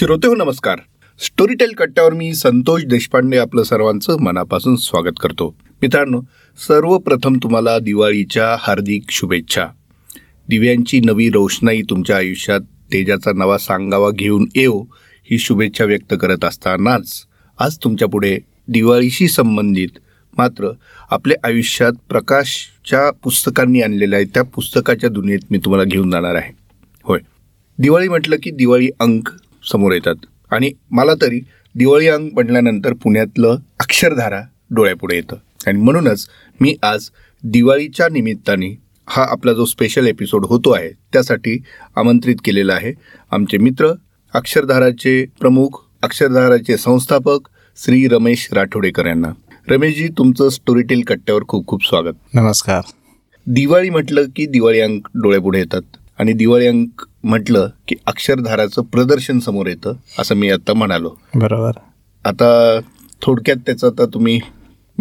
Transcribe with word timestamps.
श्रोते 0.00 0.28
हो 0.28 0.34
नमस्कार. 0.34 0.78
स्टोरीटेल 1.18 1.72
कट्ट्यावर 1.78 2.12
मी 2.12 2.34
संतोष 2.34 2.84
देशपांडे 2.84 3.36
आपलं 3.36 3.62
सर्वांचं 3.62 4.20
मनापासून 4.20 4.76
स्वागत 4.76 5.14
करतो. 5.20 5.56
मित्रांनो 5.82 6.20
सर्वप्रथम 6.68 7.36
तुम्हाला 7.42 7.78
दिवाळीच्या 7.78 8.56
हार्दिक 8.58 9.02
शुभेच्छा. 9.10 9.66
दिव्यांची 10.48 11.00
नवी 11.00 11.30
रोषणाई 11.30 11.82
तुमच्या 11.90 12.16
आयुष्यात 12.16 12.60
तेजाचा 12.60 13.32
नवा 13.32 13.58
सांगावा 13.58 14.10
घेऊन 14.10 14.48
येऊ 14.54 14.84
ही 15.30 15.38
शुभेच्छा 15.38 15.84
व्यक्त 15.84 16.14
करत 16.20 16.44
असतानाच 16.44 17.24
आज 17.58 17.78
तुमच्यापुढे 17.84 18.38
दिवाळीशी 18.68 19.28
संबंधित 19.28 19.88
मात्र 20.36 20.72
आपल्या 21.10 21.36
आयुष्यात 21.44 21.92
प्रकाशच्या 22.08 23.10
पुस्तकांनी 23.10 23.80
आणलेल्या 23.80 24.18
आहे 24.18 24.26
त्या 24.34 24.42
पुस्तकाच्या 24.42 25.10
दुनियेत 25.10 25.40
मी 25.50 25.58
तुम्हाला 25.58 25.84
घेऊन 25.84 26.10
जाणार 26.10 26.34
आहे. 26.34 26.52
होय. 27.02 27.20
दिवाळी 27.78 28.08
म्हटलं 28.08 28.36
की 28.42 28.50
दिवाळी 28.50 28.88
अंक 29.00 29.28
समोर 29.72 29.92
येतात. 29.92 30.14
आणि 30.50 30.72
मला 30.90 31.14
तरी 31.14 31.40
दिवाळी 31.74 32.08
अंक 32.08 32.32
म्हटल्यानंतर 32.34 32.92
पुण्यातलं 32.92 33.56
अक्षरधारा 33.80 34.40
डोळ्यापुढे 34.70 35.16
येतं. 35.16 35.36
आणि 35.66 35.78
म्हणूनच 35.78 36.28
मी 36.60 36.76
आज 36.82 37.08
दिवाळीच्या 37.42 38.08
निमित्ताने 38.12 38.78
हा 39.06 39.26
आपला 39.30 39.52
जो 39.52 39.64
स्पेशल 39.64 40.06
एपिसोड 40.06 40.46
होतो 40.46 40.70
आहे 40.70 40.90
त्यासाठी 41.12 41.62
आमंत्रित 41.96 42.36
केलेला 42.44 42.72
आहे. 42.72 42.92
आमचे 43.30 43.58
मित्र 43.58 43.92
अक्षरधाराचे 44.34 45.26
प्रमुख 45.40 45.68
अक्षरधाराचे 46.02 46.76
संस्थापक 46.76 47.38
श्री 47.76 48.08
रमेश 48.08 48.48
राठोडेकर 48.52 49.06
यांना. 49.06 49.28
रमेशजी 49.68 50.08
तुमचं 50.08 50.48
स्टोरीटेल 50.48 51.00
कट्ट्यावर 51.06 51.42
खूप 51.48 51.66
खूप 51.66 51.88
स्वागत. 51.88 52.14
नमस्कार. 52.34 52.80
दिवाळी 53.46 53.90
म्हटलं 53.90 54.24
की 54.36 54.46
दिवाळी 54.46 54.80
अंक 54.80 55.06
डोळ्यापुढे 55.14 55.58
येतात. 55.58 55.82
आणि 56.20 56.32
दिवाळी 56.32 56.66
अंक 56.66 57.02
म्हटलं 57.24 57.68
की 57.88 57.94
अक्षरधाराचं 58.06 58.82
प्रदर्शन 58.82 59.38
समोर 59.38 59.66
येतं 59.66 59.92
असं 60.18 60.34
मी 60.34 60.50
आता 60.50 60.72
म्हणालो. 60.72 61.10
बरोबर. 61.34 61.70
आता 62.24 62.78
थोडक्यात 63.22 63.56
त्याचं 63.56 63.86
आता 63.86 64.06
तुम्ही 64.06 64.40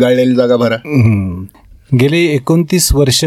गाळलेली 0.02 0.36
जागा 0.36 0.56
भरा. 0.56 0.76
गेली 2.00 2.26
एकोणतीस 2.26 2.94
वर्ष 2.94 3.24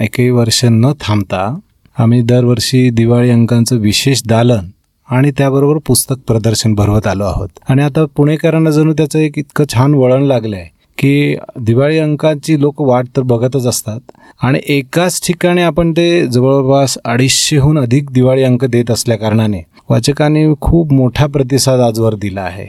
एकही 0.00 0.30
वर्ष 0.30 0.64
न 0.64 0.92
थांबता 1.00 1.58
आम्ही 1.98 2.20
दरवर्षी 2.22 2.90
दिवाळी 2.90 3.30
अंकांचं 3.30 3.76
विशेष 3.76 4.22
दालन 4.26 4.66
आणि 5.08 5.30
त्याबरोबर 5.30 5.78
पुस्तक 5.86 6.16
प्रदर्शन 6.26 6.74
भरवत 6.74 7.06
आलो 7.06 7.24
आहोत. 7.24 7.48
आणि 7.68 7.82
आता 7.82 8.04
पुणेकरांना 8.16 8.70
जणू 8.70 8.92
त्याचं 8.92 9.18
एक 9.18 9.38
इतकं 9.38 9.64
छान 9.74 9.94
वळण 9.94 10.22
लागलं 10.22 10.56
आहे 10.56 10.73
की 10.98 11.36
दिवाळी 11.60 11.98
अंकाची 11.98 12.60
लोक 12.60 12.80
वाट 12.82 13.06
तर 13.16 13.22
बघतच 13.22 13.66
असतात. 13.66 14.00
आणि 14.42 14.60
एकाच 14.68 15.20
ठिकाणी 15.26 15.62
आपण 15.62 15.92
ते 15.92 16.26
जवळपास 16.26 16.96
अडीचशेहून 17.04 17.78
अधिक 17.78 18.10
दिवाळी 18.10 18.42
अंक 18.42 18.64
देत 18.64 18.90
असल्या 18.90 19.16
कारणाने 19.18 19.62
वाचकांनी 19.90 20.44
खूप 20.60 20.92
मोठा 20.92 21.26
प्रतिसाद 21.26 21.80
आजवर 21.80 22.14
दिला 22.14 22.40
आहे. 22.40 22.66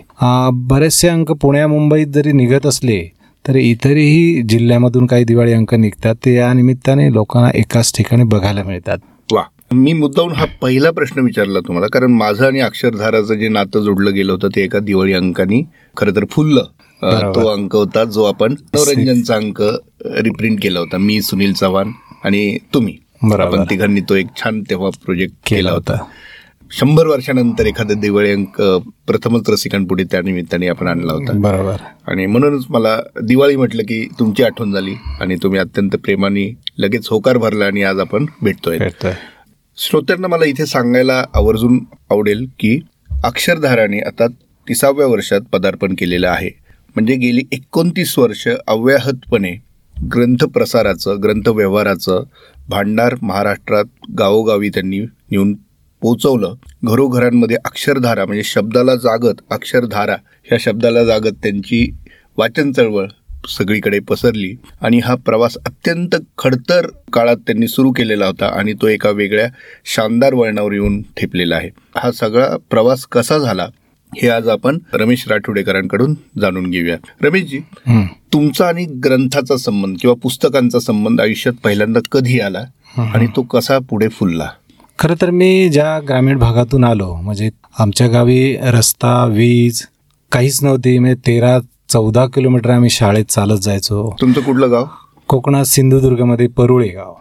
बरेचसे 0.70 1.08
अंक 1.08 1.32
पुण्या 1.32 1.68
मुंबईत 1.68 2.08
जरी 2.08 2.32
निघत 2.32 2.66
असले 2.66 3.02
तर 3.46 3.56
इतरही 3.56 4.42
जिल्ह्यामधून 4.50 5.06
काही 5.06 5.24
दिवाळी 5.24 5.54
अंक 5.54 5.74
निघतात 5.76 6.16
ते 6.26 6.34
या 6.36 6.54
निमित्ताने 6.54 7.12
लोकांना 7.14 7.50
एकाच 7.56 7.92
ठिकाणी 7.98 8.24
बघायला 8.24 8.64
मिळतात. 8.64 8.98
वा. 9.32 9.44
मी 9.74 9.94
मुद्दाहून 9.94 10.32
हा 10.32 10.46
पहिला 10.62 10.92
प्रश्न 10.92 11.22
विचारला 11.22 11.60
तुम्हाला 11.60 11.88
कारण 11.94 12.12
माझं 12.12 12.46
आणि 12.46 12.60
अक्षरधाराचं 12.60 13.34
जे 13.34 13.48
नातं 13.50 13.82
जोडलं 13.82 14.14
गेलं 14.14 14.32
होतं 14.32 14.48
ते 14.56 14.64
एका 14.64 14.80
दिवाळी 14.80 15.14
अंकानी 15.14 15.62
खरं 15.98 16.16
तर 16.16 16.26
फुललं. 16.32 16.64
तो 17.04 17.48
अंक 17.48 17.76
होता 17.76 18.04
जो 18.04 18.24
आपण 18.24 18.52
मनोरंजनचा 18.52 19.36
अंक 19.36 19.62
रिप्रिंट 20.06 20.62
केला 20.62 20.80
होता. 20.80 20.98
मी 20.98 21.22
सुनील 21.22 21.54
चव्हाण 21.54 21.92
आणि 22.24 22.58
तुम्ही. 22.74 22.98
बरोबर. 23.24 23.42
आपण 23.42 23.64
तिघांनी 23.70 24.02
तो 24.02 24.16
एक 24.16 24.26
छान 24.36 24.62
तेव्हा 24.62 24.90
प्रोजेक्ट 24.90 25.36
केला 25.50 25.72
होता. 25.72 25.98
शंभर 26.72 27.08
वर्षानंतर 27.08 27.66
एखादा 27.66 27.94
दिवाळी 27.94 28.32
अंक 28.32 28.62
प्रथमच 29.08 29.50
रसिकांपुढे 29.50 30.04
त्या 30.04 30.22
निमित्ताने 30.22 30.68
आपण 30.68 30.88
आणला 30.88 31.14
होता. 31.14 31.32
बरोबर. 31.32 31.76
आणि 32.08 32.26
म्हणूनच 32.26 32.66
मला 32.70 33.00
दिवाळी 33.24 33.56
म्हटलं 33.56 33.84
की 33.84 34.08
तुमची 34.20 34.44
आठवण 34.44 34.72
झाली 34.72 34.94
आणि 35.22 35.36
तुम्ही 35.44 35.60
अत्यंत 35.60 35.90
प्रेमाने 35.90 36.54
लगेच 36.78 37.08
होकार 37.08 37.38
भरला 37.38 37.66
आणि 37.66 37.84
आज 37.84 38.00
आपण 38.00 38.26
भेटतोय. 38.42 38.78
श्रोत्यांना 39.78 40.28
मला 40.28 40.46
इथे 40.46 40.66
सांगायला 40.66 41.26
आवर्जून 41.34 41.80
आवडेल 42.10 42.46
की 42.60 42.80
अक्षरधाराने 43.24 44.00
आता 44.00 44.28
तिसाव्या 44.68 45.08
वर्षात 45.08 45.42
पदार्पण 45.42 45.94
केलेलं 45.94 46.30
आहे. 46.30 46.65
म्हणजे 46.96 47.16
गेली 47.16 47.42
एकोणतीस 47.52 48.18
वर्ष 48.20 48.48
अव्याहतपणे 48.68 49.52
ग्रंथ 49.96 50.44
प्रसाराचं 50.44 51.22
ग्रंथ 51.24 51.48
व्यवहाराचं 51.50 52.24
भांडार 52.70 53.16
महाराष्ट्रात 53.22 53.86
गावोगावी 54.18 54.70
त्यांनी 54.70 55.00
नेऊन 55.00 55.54
पोचवलं. 56.02 56.54
घरोघरांमध्ये 56.84 57.58
अक्षरधारा 57.66 58.26
म्हणजे 58.26 58.44
शब्दाला 58.44 58.96
जागत 58.96 59.42
अक्षरधारा 59.52 60.16
ह्या 60.44 60.58
शब्दाला 60.62 61.04
जागत 61.04 61.34
त्यांची 61.44 61.92
वाचन 62.38 62.72
चळवळ 62.72 63.08
सगळीकडे 63.50 64.00
पसरली 64.00 64.54
आणि 64.82 65.00
हा 65.00 65.16
प्रवास 65.16 65.58
अत्यंत 65.66 66.16
खडतर 66.38 66.88
काळात 67.14 67.38
त्यांनी 67.38 67.68
सुरू 67.68 67.92
केलेला 67.92 68.26
होता 68.26 68.46
आणि 68.46 68.74
तो 68.74 68.88
एका 68.88 69.10
वेगळ्या 69.10 69.48
शानदार 69.86 70.34
वळणावर 70.34 70.74
येऊन 70.74 71.02
ठेपलेला 71.18 71.56
आहे. 71.56 71.70
हा 71.96 72.12
सगळा 72.12 72.58
प्रवास 72.70 73.06
कसा 73.06 73.38
झाला? 73.38 73.68
हे 74.22 74.30
आज 74.30 74.48
आपण 74.48 74.78
रमेश 74.94 75.28
राठोडेकरांकडून 75.28 76.14
जाणून 76.42 76.70
घेऊया. 76.70 76.96
रमेशजी. 77.24 77.60
तुमचा 78.34 78.68
आणि 78.68 78.86
ग्रंथाचा 78.86 79.58
संबंध 79.58 79.98
किंवा 80.02 80.16
पुस्तकांचा 80.24 80.80
संबंध 80.80 81.22
आयुष्यात 81.22 81.54
पहिल्यांदा 81.64 82.00
कधी 82.12 82.40
आला 82.40 82.64
आणि 82.98 83.28
तो 83.36 83.42
कसा 83.42 83.78
पुढे 83.80 84.08
फुलला? 84.08 84.50
खरं 85.00 85.16
तर 85.22 85.30
मी 85.30 85.70
ज्या 85.70 86.00
ग्रामीण 86.00 86.38
भागातून 86.38 86.84
आलो 86.84 87.16
म्हणजे 87.16 87.50
आमच्या 87.80 88.08
गावी 88.08 88.56
रस्ता 88.58 89.26
वीज 89.26 89.82
काहीच 90.32 90.64
नव्हती. 90.64 91.00
म्हणजे 91.00 91.28
तेरा 91.28 91.60
चौदा 91.90 92.26
किलोमीटर 92.26 92.70
आम्ही 92.70 92.90
शाळेत 92.90 93.26
चालत 93.26 93.60
जायचो. 93.60 94.16
तुमचं 94.22 94.42
कुठलं 94.42 94.72
गाव? 94.72 94.86
कोकणात 95.28 95.66
सिंधुदुर्गमध्ये 95.66 96.48
परुळे 96.48 96.88
गाव. 96.88 97.14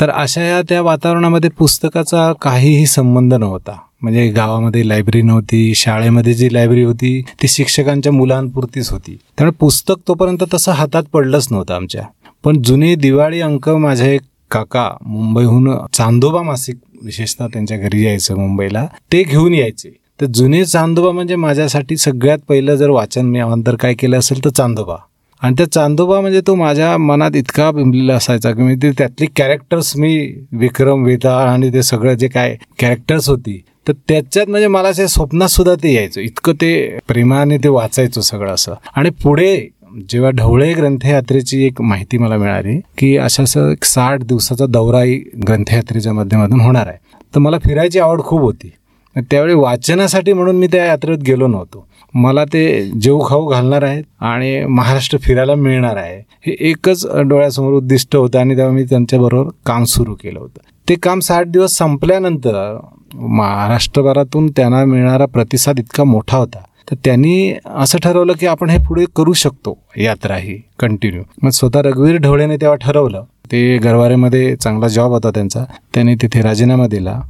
तर 0.00 0.10
अशा 0.10 0.42
या 0.42 0.62
त्या 0.62 0.82
वातावरणामध्ये 0.82 1.50
पुस्तकाचा 1.50 2.32
काहीही 2.32 2.86
संबंध 2.86 3.34
नव्हता. 3.34 3.76
म्हणजे 4.02 4.28
गावामध्ये 4.28 4.88
लायब्ररी 4.88 5.22
नव्हती 5.22 5.74
शाळेमध्ये 5.74 6.34
जी 6.34 6.52
लायब्ररी 6.52 6.84
होती 6.84 7.22
ती 7.42 7.48
शिक्षकांच्या 7.48 8.12
मुलांपुरतीच 8.12 8.90
होती. 8.90 9.18
त्यामुळे 9.38 9.56
पुस्तक 9.60 9.94
तोपर्यंत 10.08 10.44
तसं 10.54 10.72
हातात 10.72 11.02
पडलंच 11.12 11.48
नव्हतं 11.50 11.74
आमच्या. 11.74 12.02
पण 12.44 12.62
जुने 12.62 12.94
दिवाळी 12.94 13.40
अंक 13.40 13.68
माझे 13.68 14.14
एक 14.14 14.20
काका 14.50 14.90
मुंबईहून 15.06 15.76
चांदोबा 15.92 16.42
मासिक 16.42 16.76
विशेषतः 17.02 17.46
त्यांच्या 17.46 17.78
घरी 17.78 18.04
यायचं 18.04 18.36
मुंबईला 18.36 18.86
ते 19.12 19.22
घेऊन 19.22 19.54
यायचे. 19.54 19.96
तर 20.20 20.26
जुने 20.26 20.64
चांदोबा 20.64 21.10
म्हणजे 21.10 21.36
माझ्यासाठी 21.36 21.96
सगळ्यात 21.96 22.38
पहिलं 22.48 22.74
जर 22.74 22.90
वाचन 22.90 23.26
मी 23.26 23.38
अवांतर 23.38 23.74
काय 23.74 23.94
केलं 23.94 24.18
असेल 24.18 24.44
तर 24.44 24.50
चांदोबा. 24.50 24.96
आणि 25.42 25.54
त्या 25.58 25.72
चांदोबा 25.72 26.20
म्हणजे 26.20 26.40
तो 26.46 26.54
माझ्या 26.54 26.96
मनात 26.98 27.36
इतका 27.36 27.70
बिंबलेला 27.70 28.14
असायचा 28.14 28.52
की 28.52 28.62
मी 28.62 28.74
ते 28.74 28.90
त्यातली 28.90 29.26
कॅरेक्टर्स 29.36 29.96
मी 29.96 30.32
विक्रम 30.52 31.04
वेदा 31.04 31.36
आणि 31.36 31.72
ते 31.72 31.82
सगळं 31.82 32.14
जे 32.14 32.28
काय 32.28 32.56
कॅरेक्टर्स 32.78 33.28
होती 33.28 33.62
तर 33.88 33.92
त्याच्यात 34.08 34.46
म्हणजे 34.48 34.66
मला 34.66 34.88
असे 34.88 35.08
स्वप्नात 35.08 35.48
सुद्धा 35.48 35.74
ते 35.74 35.94
यायचं. 35.94 36.20
इतकं 36.20 36.52
ते 36.52 36.98
प्रेमाने 37.08 37.58
ते 37.58 37.68
वाचायचो 37.68 38.20
सगळं 38.20 38.54
असं. 38.54 38.74
आणि 38.96 39.10
पुढे 39.10 39.68
जेव्हा 40.10 40.30
ढवळे 40.30 40.72
ग्रंथयात्रेची 40.72 41.64
एक 41.64 41.80
माहिती 41.80 42.18
मला 42.18 42.36
मिळाली 42.36 42.80
की 42.98 43.16
अशा 43.16 43.42
असं 43.42 43.70
एक 43.70 43.84
साठ 43.84 44.22
दिवसाचा 44.22 44.66
दौराही 44.66 45.16
ग्रंथयात्रेच्या 45.48 46.12
माध्यमातून 46.12 46.60
होणार 46.60 46.86
आहे. 46.86 46.96
तर 47.34 47.38
मला 47.38 47.58
फिरायची 47.58 47.98
आवड 47.98 48.20
खूप 48.20 48.40
होती. 48.40 48.70
त्यावेळी 49.16 49.54
वाचनासाठी 49.54 50.32
म्हणून 50.32 50.56
मी 50.56 50.66
त्या 50.66 50.84
यात्रेत 50.84 51.18
गेलो 51.18 51.46
नव्हतो. 51.46 51.86
मला 52.14 52.44
ते 52.44 52.90
जेव 53.00 53.20
खाऊ 53.28 53.46
घालणार 53.46 53.82
आहेत 53.82 54.04
आणि 54.20 54.64
महाराष्ट्र 54.64 55.18
फिरायला 55.18 55.54
मिळणार 55.54 55.96
आहे. 55.96 56.22
हे 56.46 56.56
एकच 56.60 57.06
डोळ्यासमोर 57.16 57.72
उद्दिष्ट 57.72 58.16
होतं 58.16 58.38
आणि 58.38 58.56
तेव्हा 58.56 58.72
मी 58.72 58.84
त्यांच्याबरोबर 58.84 59.50
काम 59.66 59.84
सुरू 59.84 60.14
केलं 60.14 60.40
होतं. 60.40 60.88
ते 60.88 60.94
काम 60.94 61.20
साठ 61.20 61.46
दिवस 61.46 61.76
संपल्यानंतर 61.76 62.80
महाराष्ट्रभरातून 63.14 64.50
त्यांना 64.50 64.84
मिळणारा 64.84 65.26
प्रतिसाद 65.26 65.78
इतका 65.78 66.04
मोठा 66.04 66.36
होता. 66.36 66.58
तर 66.90 66.96
त्यांनी 67.04 67.54
असं 67.76 67.98
ठरवलं 67.98 68.32
की 68.32 68.46
आपण 68.46 68.70
हे 68.70 68.78
पुढे 68.78 69.04
करू 69.16 69.32
शकतो. 69.32 69.78
यात्रा 69.96 70.36
ही 70.36 70.60
कंटिन्यू 70.78 71.22
मग 71.42 71.50
स्वतः 71.50 71.82
रघुवीर 71.82 72.16
ढवळेने 72.16 72.56
तेव्हा 72.56 72.76
ठरवलं. 72.76 73.24
ते 73.52 73.78
गरवारेमध्ये 73.78 74.56
चांगला 74.56 74.88
जॉब 74.88 75.10
होता 75.10 75.30
त्यांचा. 75.30 75.64
त्यांनी 75.94 76.14
तिथे 76.14 76.40
राजीनामा 76.40 76.86
दिला. 76.86 77.20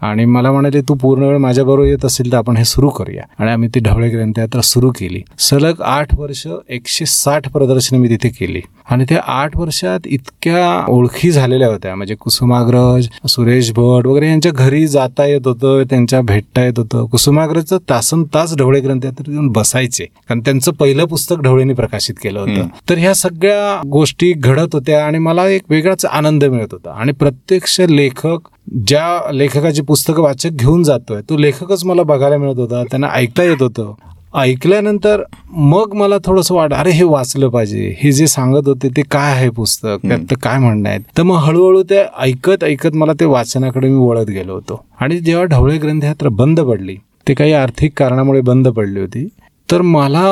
आणि 0.00 0.24
मला 0.24 0.52
म्हणाले 0.52 0.80
तू 0.80 0.94
पूर्ण 0.94 1.22
वेळ 1.22 1.36
माझ्याबरोबर 1.36 1.88
येत 1.88 2.04
असेल 2.04 2.32
तर 2.32 2.36
आपण 2.36 2.56
हे 2.56 2.64
सुरू 2.64 2.88
करूया. 2.88 3.22
आणि 3.38 3.50
आम्ही 3.50 3.68
ती 3.74 3.80
ढवळे 3.80 4.08
ग्रंथयात्रा 4.08 4.60
सुरू 4.60 4.90
केली. 4.90 5.22
सलग 5.38 5.80
आठ 5.80 6.18
वर्ष 6.18 6.46
एकशे 6.68 7.06
साठ 7.06 7.52
प्रदर्शनं 7.52 7.98
मी 7.98 8.08
तिथे 8.08 8.28
केली. 8.28 8.60
आणि 8.90 9.04
त्या 9.08 9.20
आठ 9.26 9.56
वर्षात 9.56 10.00
इतक्या 10.06 10.84
ओळखी 10.88 11.30
झालेल्या 11.30 11.68
होत्या. 11.68 11.94
म्हणजे 11.94 12.14
कुसुमाग्रज 12.14 13.08
सुरेश 13.28 13.70
भट 13.70 14.06
वगैरे 14.06 14.28
यांच्या 14.28 14.52
घरी 14.52 14.86
जाता 14.86 15.24
येत 15.26 15.40
होतं 15.44 15.82
त्यांच्या 15.90 16.20
भेटता 16.20 16.64
येत 16.64 16.72
होतं. 16.76 17.04
कुसुमाग्रजचं 17.04 17.78
तासन 17.90 18.24
तास 18.24 18.56
ढवळे 18.56 18.80
ग्रंथयात्रेत 18.80 19.32
येऊन 19.32 19.48
बसायचे. 19.48 20.04
कारण 20.04 20.40
त्यांचं 20.40 20.72
पहिलं 20.72 21.04
पुस्तक 21.04 21.36
ढवळेंनी 21.40 21.74
प्रकाशित 21.74 22.14
केलं 22.22 22.40
होतं. 22.40 22.66
तर 22.90 22.98
ह्या 22.98 23.14
सगळ्या 23.14 23.88
गोष्टी 23.88 24.32
घडत 24.32 24.68
होत्या 24.72 25.06
आणि 25.06 25.18
मला 25.18 25.48
एक 25.48 25.62
वेगळाच 25.68 26.04
आनंद 26.04 26.44
मिळत 26.44 26.68
होता. 26.72 26.90
आणि 26.90 27.12
प्रत्यक्ष 27.12 27.80
लेखक 27.80 28.38
ज्या 28.66 29.32
लेखकाची 29.32 29.82
पुस्तकं 29.82 30.22
वाचक 30.22 30.50
घेऊन 30.50 30.82
जातोय 30.82 31.20
तो 31.30 31.36
लेखकच 31.38 31.84
मला 31.84 32.02
बघायला 32.02 32.36
मिळत 32.36 32.58
होता 32.58 32.82
त्यांना 32.84 33.08
ऐकता 33.12 33.42
येत 33.42 33.62
होतं. 33.62 33.92
ऐकल्यानंतर 34.34 35.22
मग 35.50 35.94
मला 35.94 36.16
थोडंसं 36.24 36.54
वाट 36.54 36.72
अरे 36.74 36.90
हे 36.90 37.04
वाचलं 37.04 37.48
पाहिजे. 37.48 37.94
हे 37.98 38.12
जे 38.12 38.26
सांगत 38.26 38.68
होते 38.68 38.88
ते 38.96 39.02
काय 39.10 39.32
आहे 39.32 39.48
पुस्तक? 39.50 39.96
त्यात 40.02 40.34
काय 40.42 40.58
म्हणणं 40.58 40.88
आहेत 40.88 41.00
तर 41.18 41.22
मग 41.22 41.36
हळूहळू 41.44 41.82
ते 41.90 42.02
ऐकत 42.18 42.64
ऐकत 42.64 42.96
मला 42.96 43.12
ते 43.20 43.24
वाचनाकडे 43.24 43.88
मी 43.88 43.98
वळत 43.98 44.30
गेलो 44.30 44.54
होतो. 44.54 44.84
आणि 45.00 45.18
जेव्हा 45.18 45.44
ढवळे 45.46 45.76
ग्रंथयात्रा 45.78 46.28
बंद 46.32 46.60
पडली 46.60 46.96
ते 47.28 47.34
काही 47.34 47.52
आर्थिक 47.52 47.98
कारणामुळे 47.98 48.40
बंद 48.40 48.68
पडली 48.68 49.00
होती 49.00 49.26
तर 49.68 49.82
मला 49.82 50.22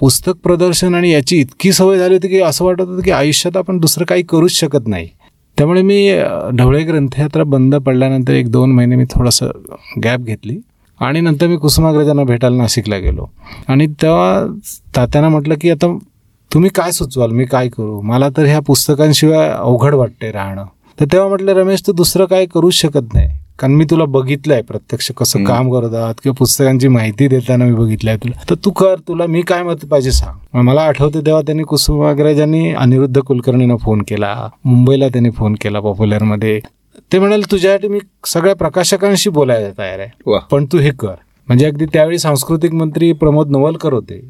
पुस्तक 0.00 0.36
प्रदर्शन 0.44 0.94
आणि 0.94 1.10
याची 1.12 1.36
इतकी 1.40 1.72
सवय 1.72 1.98
झाली 1.98 2.14
होती 2.14 2.28
की 2.28 2.40
असं 2.40 2.64
वाटत 2.64 2.80
होतं 2.80 3.02
की 3.02 3.10
आयुष्यात 3.10 3.56
आपण 3.56 3.78
दुसरं 3.78 4.04
काही 4.04 4.22
करूच 4.28 4.52
शकत 4.52 4.88
नाही. 4.88 5.08
त्यामुळे 5.58 5.82
मी 5.82 6.18
ढवळे 6.54 6.82
ग्रंथयात्रा 6.82 7.42
बंद 7.42 7.74
पडल्यानंतर 7.74 8.32
एक 8.32 8.52
दोन 8.52 8.72
महिने 8.72 8.96
मी 8.96 9.04
थोडंसं 9.04 9.50
गॅप 10.04 10.18
घेतली. 10.18 10.60
आणि 11.00 11.20
नंतर 11.20 11.46
मी 11.46 11.56
कुसुमाग्रजांना 11.56 12.24
भेटायला 12.24 12.56
नाशिकला 12.56 12.96
गेलो. 12.96 13.26
आणि 13.68 13.86
तेव्हा 13.86 14.56
तात्यांना 14.96 15.28
म्हटलं 15.28 15.54
की 15.60 15.70
आता 15.70 15.98
तुम्ही 16.54 16.70
काय 16.70 16.92
सुचवाल? 16.92 17.30
मी 17.30 17.44
काय 17.44 17.68
करू? 17.68 18.00
मला 18.00 18.28
तर 18.28 18.44
ह्या 18.44 18.60
पुस्तकांशिवाय 18.60 19.48
अवघड 19.48 19.94
वाटते 19.94 20.32
राहणं. 20.32 20.64
तर 21.00 21.04
तेव्हा 21.12 21.28
म्हटलं 21.28 21.52
रमेश 21.52 21.82
तू 21.86 21.92
दुसरं 21.92 22.24
काय 22.24 22.46
करूच 22.46 22.74
शकत 22.74 23.14
नाही. 23.14 23.28
कारण 23.62 23.74
मी 23.74 23.84
तुला 23.84 24.04
बघितलंय 24.04 24.62
प्रत्यक्ष 24.62 25.10
कसं 25.16 25.44
काम 25.44 25.70
करतात 25.72 26.14
किंवा 26.22 26.34
पुस्तकांची 26.38 26.88
माहिती 26.88 27.26
देताना 27.28 27.64
मी 27.64 27.74
बघितलंय 27.74 28.16
तुला. 28.16 28.40
तर 28.50 28.54
तू 28.64 28.70
कर 28.70 28.94
तुला 29.08 29.26
मी 29.26 29.40
काय 29.40 29.62
मत 29.62 29.84
पाहिजे 29.90 30.12
सांग. 30.12 30.60
मला 30.62 30.82
आठवतं 30.82 31.20
तेव्हा 31.26 31.42
त्यांनी 31.42 31.62
कुसुमाग्रजांनी 31.62 32.72
अनिरुद्ध 32.72 33.20
कुलकर्णीनं 33.20 33.76
फोन 33.76 34.02
केला. 34.08 34.34
मुंबईला 34.64 35.08
त्यांनी 35.08 35.30
फोन 35.30 35.54
केला 35.60 35.80
पॉप्युलरमध्ये 35.80 36.58
ते 37.12 37.18
म्हणाले 37.18 37.50
तुझ्यासाठी 37.50 37.88
मी 37.88 37.98
सगळ्या 38.26 38.54
प्रकाशकांशी 38.56 39.30
बोलायला 39.30 39.68
तयार 39.78 39.98
आहे. 39.98 40.38
पण 40.50 40.64
तू 40.72 40.78
हे 40.78 40.90
कर. 40.90 41.14
म्हणजे 41.48 41.66
अगदी 41.66 41.86
त्यावेळी 41.92 42.18
सांस्कृतिक 42.18 42.74
मंत्री 42.74 43.12
प्रमोद 43.12 43.50
नवलकर 43.50 43.92
होते. 43.92 44.20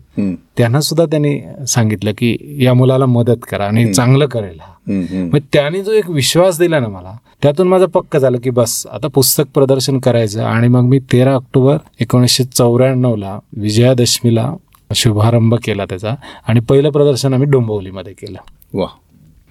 त्यांना 0.56 0.80
सुद्धा 0.80 1.04
त्यांनी 1.06 1.38
सांगितलं 1.68 2.12
की 2.18 2.36
या 2.60 2.74
मुलाला 2.74 3.06
मदत 3.06 3.44
करा 3.50 3.64
आणि 3.64 3.92
चांगलं 3.94 4.26
करेल 4.26 4.58
मग 4.88 5.38
त्याने 5.52 5.82
जो 5.82 5.92
एक 5.92 6.10
विश्वास 6.10 6.58
दिला 6.58 6.80
ना 6.80 6.88
मला 6.88 7.16
त्यातून 7.42 7.68
माझं 7.68 7.86
पक्क 7.86 8.16
झालं 8.16 8.38
की 8.38 8.50
बस 8.50 8.86
आता 8.92 9.08
पुस्तक 9.08 9.44
प्रदर्शन 9.54 9.98
करायचं 9.98 10.44
आणि 10.44 10.68
मग 10.68 10.80
मी 10.80 10.98
तेरा 10.98 11.34
ऑक्टोबर 11.34 11.76
एकोणीसशे 12.00 12.44
चौऱ्याण्णव 12.44 13.16
ला 13.16 13.38
विजयादशमीला 13.56 14.54
शुभारंभ 14.94 15.54
केला 15.54 15.84
त्याचा 15.84 16.14
आणि 16.48 16.60
पहिलं 16.60 16.90
प्रदर्शन 16.90 17.34
आम्ही 17.34 17.48
डोंबिवलीमध्ये 17.48 18.12
केलं. 18.12 18.38
वा. 18.74 18.86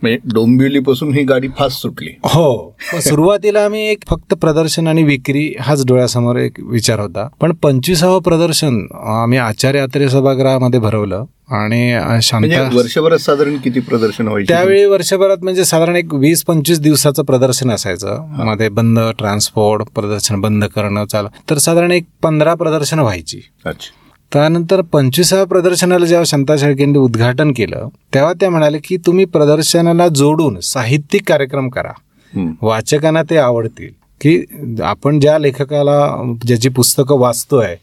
म्हणजे 0.01 0.17
डोंबिवलीपासून 0.33 1.13
ही 1.13 1.23
गाडी 1.23 1.47
फास्ट 1.47 1.81
सुटली. 1.81 2.09
हो. 2.23 2.75
सुरुवातीला 2.79 3.65
आम्ही 3.65 3.89
एक 3.89 4.03
फक्त 4.09 4.33
प्रदर्शन 4.33 4.87
आणि 4.87 5.03
विक्री 5.03 5.55
हाच 5.59 5.85
डोळ्यासमोर 5.87 6.35
एक 6.35 6.51
विचार 6.59 6.99
होता. 6.99 7.27
पण 7.41 7.53
पंचवीसावं 7.53 8.19
प्रदर्शन 8.19 8.87
आम्ही 8.93 9.37
आचार्य 9.37 9.79
यात्रे 9.79 10.09
सभागृहामध्ये 10.09 10.79
भरवलं. 10.79 11.23
आणि 11.51 12.19
शांता 12.23 12.61
वर्षभरात 12.73 13.17
साधारण 13.17 13.57
किती 13.57 13.79
प्रदर्शन 13.79 14.27
व्हायचे? 14.27 14.53
त्यावेळी 14.53 14.83
वर्षभरात 14.85 15.37
म्हणजे 15.43 15.65
साधारण 15.65 15.95
एक 15.95 16.13
वीस 16.13 16.43
पंचवीस 16.43 16.79
दिवसाचं 16.79 17.23
प्रदर्शन 17.23 17.71
असायचं. 17.71 18.25
मध्ये 18.45 18.69
बंद 18.69 18.99
ट्रान्सपोर्ट 19.17 19.83
प्रदर्शन 19.95 20.41
बंद 20.41 20.65
करणं 20.65 21.05
चाल 21.05 21.27
तर 21.49 21.57
साधारण 21.57 21.91
एक 21.91 22.05
पंधरा 22.23 22.53
प्रदर्शन 22.53 22.99
व्हायची. 22.99 23.41
अच्छा. 23.65 23.89
त्यानंतर 24.33 24.81
पंचवीसाव्या 24.81 25.45
प्रदर्शनाला 25.45 26.05
जेव्हा 26.05 26.25
शांता 26.25 26.57
शेळकेंनी 26.57 26.99
उद्घाटन 26.99 27.51
केलं 27.51 27.87
तेव्हा 28.13 28.33
ते 28.41 28.49
म्हणाले 28.49 28.77
की 28.83 28.97
तुम्ही 28.97 29.25
प्रदर्शनाला 29.25 30.07
जोडून 30.07 30.59
साहित्यिक 30.59 31.27
कार्यक्रम 31.27 31.69
करा. 31.69 31.91
वाचकांना 32.61 33.23
ते 33.29 33.37
आवडतील. 33.37 33.89
की 34.21 34.43
आपण 34.83 35.19
ज्या 35.19 35.37
लेखकाला 35.39 35.99
ज्याची 36.47 36.69
पुस्तकं 36.69 37.19
वाचतोय 37.19 37.75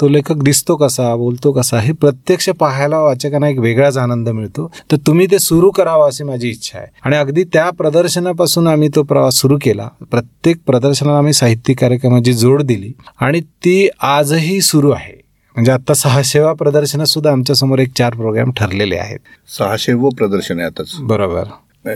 तो 0.00 0.08
लेखक 0.08 0.32
दिसतो 0.32 0.76
कसा 0.76 1.16
बोलतो 1.16 1.52
कसा 1.52 1.80
हे 1.80 1.92
प्रत्यक्ष 1.92 2.50
पाहायला 2.50 2.98
वाचकांना 2.98 3.48
एक 3.48 3.58
वेगळाच 3.58 3.96
आनंद 3.96 4.28
मिळतो. 4.28 4.72
तर 4.90 4.96
तुम्ही 4.96 5.26
ते 5.30 5.38
सुरू 5.38 5.70
करावं 5.70 6.06
अशी 6.06 6.24
माझी 6.24 6.48
इच्छा 6.48 6.78
आहे. 6.78 6.86
आणि 7.04 7.16
अगदी 7.16 7.44
त्या 7.44 7.70
प्रदर्शनापासून 7.70 8.66
आम्ही 8.66 8.88
तो 8.88 9.02
प्रवास 9.02 9.34
सुरू 9.34 9.58
केला. 9.62 9.88
प्रत्येक 10.10 10.56
प्रदर्शनाला 10.66 11.18
आम्ही 11.18 11.32
साहित्यिक 11.32 11.80
कार्यक्रमाची 11.80 12.32
जोड 12.32 12.62
दिली. 12.62 12.92
आणि 13.20 13.40
ती 13.40 13.88
आजही 14.02 14.60
सुरू 14.60 14.90
आहे. 14.90 15.20
म्हणजे 15.54 15.72
आता 15.72 15.94
सहाशेवा 15.94 16.52
प्रदर्शनात 16.52 17.06
सुद्धा 17.06 17.32
आमच्यासमोर 17.32 17.78
एक 17.78 17.88
चार 17.96 18.14
प्रोग्राम 18.14 18.50
ठरलेले 18.50 18.96
आहेत. 18.96 19.18
सहाशेव 19.58 20.08
प्रदर्शन 20.08 20.58
आहे 20.58 20.66
आताच. 20.66 20.90
बरोबर. 21.00 21.44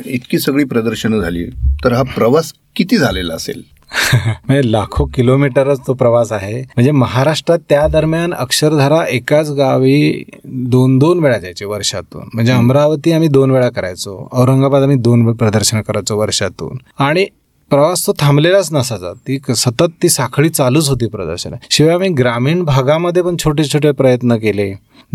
इतकी 0.06 0.38
सगळी 0.38 0.64
प्रदर्शनं 0.64 1.20
झाली. 1.20 1.44
तर 1.84 1.92
हा 1.92 2.02
प्रवास 2.02 2.52
किती 2.76 2.96
झालेला 2.96 3.34
असेल? 3.34 3.77
म्हणजे 4.46 4.73
लाखो 4.73 5.05
किलोमीटरच 5.05 5.81
तो 5.87 5.94
प्रवास 5.94 6.32
आहे. 6.32 6.61
म्हणजे 6.61 6.90
महाराष्ट्रात 6.90 7.58
त्या 7.69 7.88
दरम्यान 7.88 8.35
अक्षरधारा 8.35 9.05
एकाच 9.08 9.50
गावी 9.50 10.25
दोन 10.44 10.99
दोन 10.99 11.19
वेळा 11.19 11.38
जायचे 11.38 11.64
वर्षातून. 11.64 12.29
म्हणजे 12.35 12.52
अमरावती 12.52 13.12
आम्ही 13.12 13.29
दोन 13.29 13.50
वेळा 13.50 13.69
करायचो. 13.69 14.29
औरंगाबाद 14.32 14.82
आम्ही 14.82 14.96
दोन 14.96 15.32
प्रदर्शन 15.32 15.81
करायचो 15.81 16.19
वर्षातून. 16.19 16.79
आणि 16.99 17.26
प्रवास 17.70 18.06
तो 18.06 18.12
थांबलेलाच 18.19 18.73
नसायचा. 18.73 19.12
ती 19.12 19.38
सतत 19.56 19.88
ती 20.02 20.08
साखळी 20.08 20.49
चालूच 20.49 20.88
होती 20.88 21.06
प्रदर्शन. 21.06 21.55
शिवाय 21.70 21.94
आम्ही 21.94 22.08
ग्रामीण 22.08 22.62
भागामध्ये 22.62 23.23
पण 23.23 23.37
छोटे 23.44 23.64
छोटे 23.64 23.93
प्रयत्न 23.93 24.37
केले. 24.37 24.75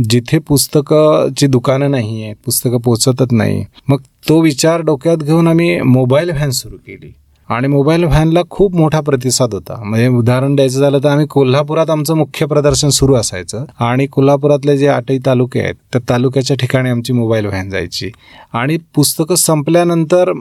जिथे 0.10 0.38
पुस्तकाची 0.38 1.48
दुकानं 1.48 1.92
नाही 1.92 2.24
आहेत 2.24 2.36
पुस्तकं 2.46 2.78
पोचतच 2.78 3.28
नाही. 3.32 3.66
मग 3.88 3.98
तो 4.30 4.42
विचार 4.42 4.82
डोक्यात 4.82 5.18
घेऊन 5.18 5.48
आम्ही 5.48 5.82
मोबाईल 5.82 6.30
व्हॅन 6.32 6.50
सुरू 6.50 6.78
केली. 6.78 7.14
आणि 7.54 7.68
मोबाईल 7.68 8.04
व्हॅनला 8.04 8.42
खूप 8.50 8.76
मोठा 8.76 9.00
प्रतिसाद 9.00 9.54
होता. 9.54 9.76
म्हणजे 9.84 10.08
उदाहरण 10.08 10.56
द्यायचं 10.56 10.80
झालं 10.80 11.00
तर 11.04 11.10
आम्ही 11.10 11.26
कोल्हापुरात 11.30 11.90
आमचं 11.90 12.16
मुख्य 12.18 12.46
प्रदर्शन 12.46 12.90
सुरू 12.90 13.16
असायचं 13.16 13.66
आणि 13.80 14.06
कोल्हापुरातले 14.12 14.78
जे 14.78 14.88
आठही 14.88 15.18
तालुके 15.26 15.60
आहेत 15.60 15.76
त्या 15.94 16.02
तालुक्याच्या 16.10 16.58
ठिकाणी 16.60 16.90
आमची 16.90 17.14
मोबाईल 17.14 17.46
व्हॅन 17.46 17.70
जायची. 17.70 18.10
आणि 18.54 18.78
पुस्तकं 18.96 19.36
संपल्यानंतर 19.36 20.32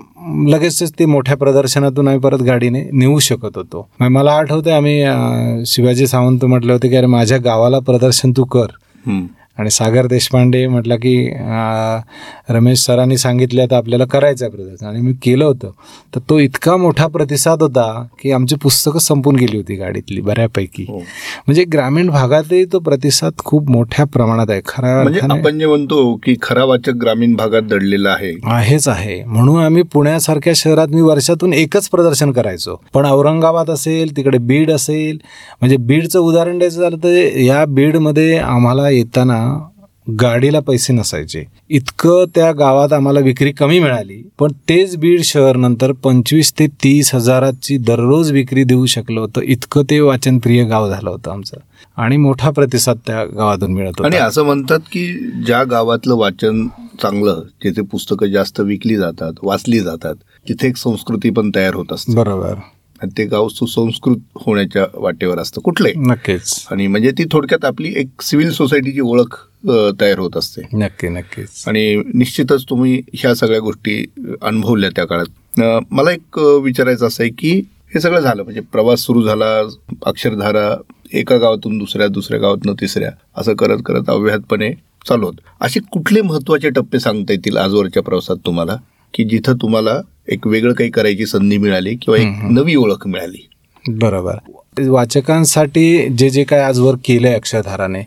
लगेचच 0.49 0.93
ती 0.99 1.05
मोठ्या 1.05 1.37
प्रदर्शनातून 1.37 2.09
आम्ही 2.09 2.21
परत 2.21 2.43
गाडीने 2.43 2.83
नेऊ 2.93 3.19
शकत 3.19 3.57
होतो. 3.57 3.89
म्हणजे 3.99 4.15
मला 4.15 4.33
आठवते 4.33 4.71
आम्ही 4.71 5.65
शिवाजी 5.67 6.07
सावंत 6.07 6.45
म्हटले 6.45 6.73
होते 6.73 6.89
की 6.89 6.97
अरे 6.97 7.07
माझ्या 7.07 7.39
गावाला 7.39 7.79
प्रदर्शन 7.79 8.33
तू 8.37 8.45
कर. 8.45 8.67
आणि 9.63 9.71
सागर 9.71 10.07
देशपांडे 10.07 10.67
म्हटलं 10.67 10.97
की 10.97 11.15
रमेश 12.51 12.85
सरांनी 12.85 13.17
सांगितले 13.17 13.63
आता 13.63 13.77
आपल्याला 13.77 14.05
करायचं 14.05 14.45
आहे 14.45 14.53
प्रदर्शन. 14.53 14.87
आणि 14.87 15.01
मी 15.01 15.13
केलं 15.23 15.45
होतं. 15.45 15.71
तर 16.15 16.21
तो 16.31 16.39
इतका 16.39 16.77
मोठा 16.77 17.07
प्रतिसाद 17.07 17.63
होता 17.63 17.85
की 18.23 18.31
आमची 18.33 18.57
पुस्तकं 18.63 18.99
संपून 18.99 19.37
गेली 19.37 19.57
होती 19.57 19.75
गाडीतली 19.77 20.21
बऱ्यापैकी. 20.21 20.85
हो. 20.89 20.99
म्हणजे 20.99 21.65
ग्रामीण 21.65 22.09
भागातही 22.09 22.65
तो 22.73 22.79
प्रतिसाद 22.79 23.33
खूप 23.45 23.71
मोठ्या 23.71 24.07
प्रमाणात 24.07 24.51
आहे. 24.51 24.61
खरा 24.67 25.03
म्हणजे 25.03 25.21
आपण 25.31 25.59
जे 25.59 25.67
म्हणतो 25.67 26.15
की 26.25 26.35
खरा 26.43 26.65
वाचक 26.65 26.97
ग्रामीण 27.03 27.35
भागात 27.37 27.69
दडलेला 27.71 28.11
आहे. 28.11 28.33
आहेच 28.45 28.89
आहे. 28.89 29.23
म्हणून 29.25 29.63
आम्ही 29.65 29.83
पुण्यासारख्या 29.93 30.53
शहरात 30.57 30.89
मी 30.89 31.01
वर्षातून 31.01 31.53
एकच 31.53 31.89
प्रदर्शन 31.89 32.33
करायचो. 32.33 32.81
पण 32.95 33.07
औरंगाबाद 33.07 33.71
असेल 33.71 34.17
तिकडे 34.17 34.39
बीड 34.39 34.71
असेल 34.71 35.19
म्हणजे 35.61 35.77
बीडचं 35.79 36.19
उदाहरण 36.21 36.59
द्यायचं 36.59 36.81
झालं 36.81 36.97
तर 37.05 37.37
या 37.39 37.65
बीडमध्ये 37.69 38.37
आम्हाला 38.39 38.89
येताना 38.91 39.41
गाडीला 40.07 40.61
पैसे 40.61 40.93
नसायचे. 40.93 41.45
इतकं 41.71 42.25
त्या 42.35 42.53
गावात 42.53 42.93
आम्हाला 42.93 43.21
विक्री 43.21 43.53
कमी 43.53 43.79
मिळाली 43.79 44.23
पण 44.39 44.53
तेच 44.69 44.97
बीड 44.97 45.23
शहर 45.23 45.57
नंतर 45.57 45.93
पंचवीस 45.93 46.53
ते 46.59 46.67
तीस 46.67 47.15
हजाराची 47.15 47.77
दररोज 47.79 48.33
विक्री 48.33 48.65
देऊ 48.65 48.87
शकलो 48.87 49.21
होतं. 49.21 49.41
इतकं 49.41 49.83
ते 49.91 50.01
वाचनप्रिय 50.01 50.65
गाव 50.65 50.89
झालं 50.91 51.11
होतं 51.11 51.31
आमचं. 51.31 51.57
आणि 51.97 52.17
मोठा 52.17 52.51
प्रतिसाद 52.51 52.99
त्या 53.07 53.25
गावातून 53.25 53.73
मिळत 53.73 54.01
आणि 54.05 54.17
असं 54.17 54.43
म्हणतात 54.43 54.79
की 54.79 55.07
ज्या 55.47 55.65
गावातलं 55.65 56.15
वाचन 56.15 56.67
चांगलं 57.03 57.43
जिथे 57.65 57.83
पुस्तकं 57.83 58.27
जास्त 58.27 58.61
विकली 58.61 58.97
जातात 58.97 59.33
वाचली 59.43 59.81
जातात 59.81 60.15
तिथे 60.49 60.69
एक 60.69 60.77
संस्कृती 60.77 61.31
पण 61.31 61.51
तयार 61.55 61.75
होत 61.75 61.93
असते. 61.93 62.15
बरोबर. 62.15 62.55
आणि 63.03 63.11
ते 63.19 63.25
गाव 63.25 63.49
सुसंस्कृत 63.49 64.17
होण्याच्या 64.37 64.85
वाटेवर 64.95 65.39
असतं 65.39 65.61
कुठले 65.61 65.93
नक्कीच. 65.97 66.67
आणि 66.71 66.87
म्हणजे 66.87 67.11
ती 67.11 67.25
थोडक्यात 67.33 67.65
आपली 67.65 67.93
एक 67.97 68.23
सिव्हिल 68.23 68.51
सोसायटीची 68.53 69.01
ओळख 69.01 69.37
तयार 70.01 70.19
होत 70.19 70.37
असते. 70.37 70.63
नक्की 70.73 71.09
नक्कीच. 71.09 71.65
आणि 71.67 72.03
निश्चितच 72.15 72.65
तुम्ही 72.71 73.01
ह्या 73.15 73.35
सगळ्या 73.35 73.61
गोष्टी 73.61 74.05
अनुभवल्या 74.43 74.91
त्या 74.97 75.05
काळात. 75.05 75.61
मला 75.91 76.11
एक 76.13 76.39
विचारायचं 76.39 77.07
असं 77.07 77.23
आहे 77.23 77.31
की 77.39 77.51
हे 77.95 78.01
सगळं 78.01 78.21
झालं 78.21 78.43
म्हणजे 78.43 78.61
प्रवास 78.73 79.01
सुरू 79.01 79.23
झाला 79.23 79.47
अक्षरधारा 80.07 80.69
एका 81.13 81.37
गावातून 81.37 81.79
दुसऱ्या 81.79 82.07
दुसऱ्या 82.09 82.41
गावातून 82.41 82.75
तिसऱ्या 82.75 83.11
असं 83.37 83.55
करत 83.55 83.79
करत 83.87 84.11
अव्याहतपणे 84.11 84.73
चालू 85.09 85.27
होत. 85.27 85.35
असे 85.61 85.81
कुठले 85.93 86.21
महत्त्वाचे 86.23 86.71
टप्पे 86.71 87.01
सांगता 87.01 87.33
येतील 87.33 87.57
आजवरच्या 87.57 88.03
प्रवासात 88.03 88.37
तुम्हाला? 88.47 88.77
की 89.15 89.25
जिथं 89.25 89.57
तुम्हाला 89.63 90.01
एक 90.29 90.47
वेगळं 90.47 90.73
काही 90.73 90.91
करायची 90.91 91.27
संधी 91.27 91.57
मिळाली 91.59 91.95
किंवा 91.95 92.19
एक 92.19 92.51
नवी 92.51 92.75
ओळख 92.75 93.07
मिळाली. 93.07 93.49
बरोबर. 93.85 94.37
वाचकांसाठी 94.89 96.09
जे 96.09 96.29
जे 96.31 96.45
काय 96.45 96.61
आजवर 96.61 96.95
केलंय 97.05 97.35
अक्षरधाराने 97.35 98.03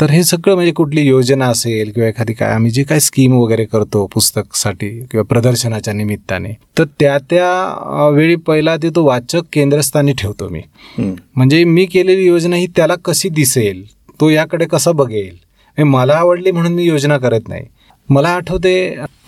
तर 0.00 0.10
हे 0.10 0.22
सगळं 0.24 0.54
म्हणजे 0.54 0.72
कुठली 0.72 1.02
योजना 1.06 1.46
असेल 1.46 1.90
किंवा 1.90 2.08
एखादी 2.08 2.32
काय 2.32 2.52
आम्ही 2.52 2.70
जे 2.70 2.82
काय 2.82 3.00
स्कीम 3.00 3.32
वगैरे 3.32 3.64
करतो 3.64 4.04
पुस्तकसाठी 4.14 4.88
किंवा 5.10 5.24
प्रदर्शनाच्या 5.24 5.94
निमित्ताने 5.94 6.52
तर 6.78 6.84
त्या 7.00 7.18
त्या 7.30 8.08
वेळी 8.08 8.36
पहिला 8.36 8.76
ते 8.76 8.90
तो 8.90 9.04
वाचक 9.04 9.42
केंद्रस्थानी 9.52 10.12
ठेवतो 10.18 10.48
मी. 10.48 10.60
म्हणजे 10.98 11.62
मी 11.64 11.84
केलेली 11.86 12.26
योजना 12.26 12.56
ही 12.56 12.66
त्याला 12.76 12.94
कशी 13.04 13.28
दिसेल 13.28 13.84
तो 14.20 14.30
याकडे 14.30 14.66
कसा 14.66 14.92
बघेल? 14.92 15.34
हे 15.78 15.84
मला 15.84 16.14
आवडली 16.14 16.50
म्हणून 16.50 16.72
मी 16.72 16.84
योजना 16.84 17.18
करत 17.18 17.48
नाही. 17.48 17.66
मला 18.12 18.28
आठवते 18.30 18.74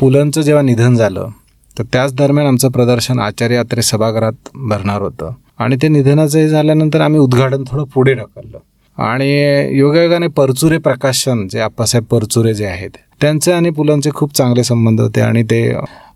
पुलंचं 0.01 0.41
जेव्हा 0.41 0.63
निधन 0.63 0.95
झालं 0.95 1.29
तर 1.77 1.85
त्याच 1.93 2.15
दरम्यान 2.15 2.47
आमचं 2.47 2.71
प्रदर्शन 2.71 3.19
आचार्य 3.21 3.55
यात्रे 3.55 3.83
सभागृहात 3.83 4.49
भरणार 4.69 5.01
होतं. 5.03 5.31
आणि 5.59 5.77
ते 5.83 5.89
निधनाचं 5.89 6.39
हे 6.39 6.49
झाल्यानंतर 6.49 7.01
आम्ही 7.01 7.21
उद्घाटन 7.21 7.63
थोडं 7.67 7.85
पुढे 7.95 8.15
ढकललं. 8.15 8.59
आणि 8.99 9.29
योगायोगाने 9.79 10.27
परचुरे 10.37 10.79
प्रकाशन 10.79 11.47
जे 11.49 11.61
आप्पासाहेब 11.61 12.05
परचुरे 12.11 12.55
जे 12.55 12.67
आहेत 12.67 12.91
त्यांचे 13.21 13.53
आणि 13.53 13.71
पुलांचे 13.71 14.11
खूप 14.15 14.35
चांगले 14.35 14.65
संबंध 14.65 15.01
होते 15.01 15.21
आणि 15.21 15.43
ते 15.43 15.63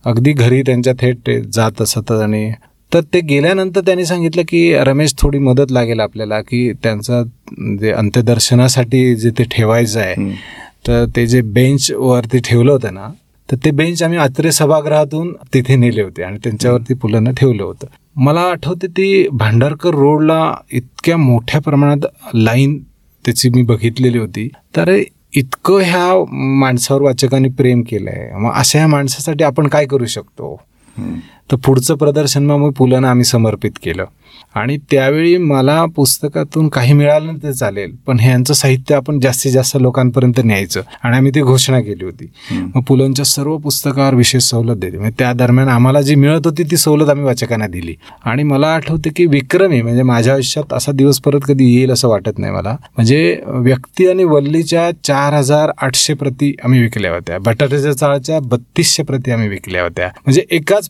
अगदी 0.07 0.33
घरी 0.33 0.63
त्यांच्या 0.63 0.93
थेट 1.01 1.17
ते 1.27 1.41
जात 1.53 1.83
असत 1.83 2.13
आणि 2.13 2.51
तर 2.93 3.01
ते 3.15 3.21
गेल्यानंतर 3.21 3.81
त्यांनी 3.87 4.05
सांगितलं 4.07 4.43
की 4.49 4.61
रमेश 4.87 5.15
थोडी 5.19 5.39
मदत 5.39 5.73
लागेल 5.73 6.01
आपल्याला 6.01 6.41
की 6.41 6.71
त्यांचं 6.83 7.25
जे 7.81 7.93
अंत्यदर्शनासाठी 7.93 9.15
जे 9.17 9.31
ते 9.31 9.45
ठेवायचं 9.51 10.01
आहे 10.01 10.15
तर 10.87 11.07
ते 11.17 11.27
जे 11.27 11.41
बेंच 11.43 11.91
वरती 11.93 12.39
ठेवलं 12.39 12.73
होतं 12.73 12.95
ना 12.95 13.09
तर 13.51 13.57
ते 13.65 13.71
बेंच 13.71 14.03
आम्ही 14.03 14.19
आत्रे 14.19 14.53
सभागृहातून 14.53 15.33
तिथे 15.55 15.77
नेले 15.77 16.03
होते 16.03 16.23
आणि 16.23 16.39
त्यांच्यावरती 16.45 16.95
पुलांना 16.95 17.31
ठेवलं 17.31 17.63
होतं. 17.63 17.87
मला 18.17 18.41
आठवते 18.41 18.87
ती 18.87 19.29
भांडारकर 19.33 19.91
रोडला 19.91 20.55
इतक्या 20.73 21.17
मोठ्या 21.17 21.61
प्रमाणात 21.61 22.07
लाईन 22.35 22.79
त्याची 23.25 23.49
मी 23.49 23.63
बघितलेली 23.63 24.19
होती. 24.19 24.49
तर 24.77 24.99
इतकं 25.35 25.81
ह्या 25.81 26.25
माणसावर 26.33 27.03
वाचकांनी 27.03 27.49
प्रेम 27.49 27.83
केलंय. 27.83 28.31
मग 28.35 28.53
अशा 28.55 28.79
ह्या 28.79 28.89
माणसासाठी 28.89 29.45
आपण 29.45 29.67
काय 29.67 29.87
करू 29.87 30.07
शकतो. 30.07 30.61
तर 31.53 31.57
पुढचं 31.57 31.95
प्रदर्शन 31.95 32.47
मग 32.47 32.57
मग 32.57 32.71
पुलांना 32.71 33.11
आम्ही 33.11 33.25
समर्पित 33.25 33.71
केलं. 33.83 34.05
आणि 34.55 34.77
त्यावेळी 34.91 35.37
मला 35.37 35.85
पुस्तकातून 35.85 36.69
काही 36.69 36.93
मिळालं 36.93 37.27
नाही 37.27 37.39
ते 37.39 37.53
चालेल 37.53 37.91
पण 38.07 38.21
ह्यांचं 38.21 38.55
साहित्य 38.55 38.95
आपण 38.95 39.21
जास्तीत 39.21 39.53
जास्त 39.53 39.77
लोकांपर्यंत 39.81 40.41
न्यायचं. 40.45 40.81
आणि 41.03 41.17
आम्ही 41.17 41.33
ती 41.35 41.41
घोषणा 41.41 41.81
केली 41.81 42.05
होती. 42.05 42.31
मग 42.75 42.83
पुलंच्या 42.83 43.25
सर्व 43.25 43.57
पुस्तकावर 43.57 44.15
विशेष 44.15 44.43
सवलत 44.43 44.77
दिली 44.77 44.97
म्हणजे 44.99 45.15
त्या 45.19 45.33
दरम्यान 45.33 45.69
आम्हाला 45.69 46.01
जी 46.01 46.15
मिळत 46.15 46.41
होती 46.45 46.63
ती 46.63 46.77
सवलत 46.77 47.09
आम्ही 47.09 47.25
वाचकांना 47.25 47.67
दिली. 47.67 47.95
आणि 48.25 48.43
मला 48.43 48.75
आठवते 48.75 49.11
की 49.11 49.27
विक्रमी 49.27 49.83
म्हणजे 49.83 50.03
माझ्या 50.03 50.35
आयुष्यात 50.35 50.73
असा 50.73 50.93
दिवस 50.93 51.21
परत 51.21 51.41
कधी 51.49 51.75
येईल 51.75 51.91
असं 51.91 52.09
वाटत 52.09 52.39
नाही 52.39 52.53
मला. 52.53 52.77
म्हणजे 52.97 53.41
व्यक्ती 53.47 54.09
आणि 54.09 54.25
वल्लीच्या 54.25 54.91
चार 55.05 55.35
हजार 55.35 55.71
आठशे 55.83 56.15
प्रती 56.15 56.55
आम्ही 56.65 56.81
विकल्या 56.81 57.13
होत्या. 57.15 57.39
बटाट्याच्या 57.39 57.93
चाळच्या 57.93 58.41
बत्तीसशे 58.41 59.03
प्रती 59.03 59.31
आम्ही 59.31 59.49
विकल्या 59.49 59.83
होत्या. 59.83 60.07
म्हणजे 60.07 60.45
एकाच 60.51 60.89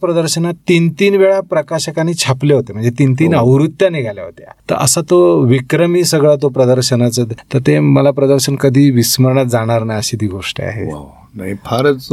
प्रदर्शनात 0.49 0.69
तीन 0.69 0.89
तीन 1.01 1.17
वेळा 1.17 1.41
प्रकाशकांनी 1.41 2.15
छापले 2.15 2.55
होते. 2.55 2.73
म्हणजे 2.73 2.91
तीन 2.99 3.15
तीन 3.15 3.35
हो. 3.35 3.41
आवृत्त्या 3.41 3.89
निघाल्या 3.91 4.25
होत्या. 4.25 4.53
तर 4.71 4.75
असा 4.75 5.01
तो 5.01 5.19
विक्रमी 5.41 6.05
सगळा 6.05 6.35
तो 6.43 6.49
प्रदर्शनाचं. 6.49 7.25
तर 7.53 7.59
ते 7.59 7.79
मला 7.81 8.11
प्रदर्शन 8.11 8.57
कधी 8.57 8.91
विस्मरणात 8.91 9.47
जाणार 9.47 9.83
नाही 9.85 9.99
अशी 9.99 10.17
ती 10.17 10.27
गोष्ट 10.27 10.61
आहे. 10.61 10.91
नाही 11.35 11.55
फारच 11.65 12.09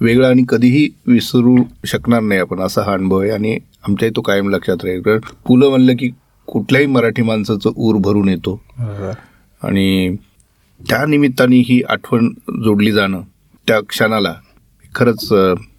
वेगळा 0.00 0.28
आणि 0.28 0.42
कधीही 0.48 0.88
विसरू 1.06 1.56
शकणार 1.86 2.20
नाही 2.20 2.40
आपण 2.40 2.60
असा 2.60 2.82
हा 2.82 2.92
अनुभव 2.92 3.20
आहे. 3.20 3.30
आणि 3.30 3.58
आमच्याही 3.88 4.12
तो 4.16 4.20
कायम 4.20 4.48
लक्षात 4.48 4.84
राहील. 4.84 5.02
कारण 5.02 5.20
पु 5.46 5.56
ल 5.56 5.68
म्हणलं 5.68 5.96
की 5.98 6.10
कुठल्याही 6.46 6.86
मराठी 6.86 7.22
माणसाचं 7.22 7.70
ऊर 7.76 7.96
भरून 7.96 8.28
येतो. 8.28 8.60
आणि 9.62 10.16
त्या 10.80 11.04
निमित्ताने 11.06 11.56
ही 11.56 11.82
आठवण 11.88 12.28
जोडली 12.64 12.92
जाणं 12.92 13.20
त्या 13.66 13.80
क्षणाला 13.88 14.34
खरंच 14.94 15.32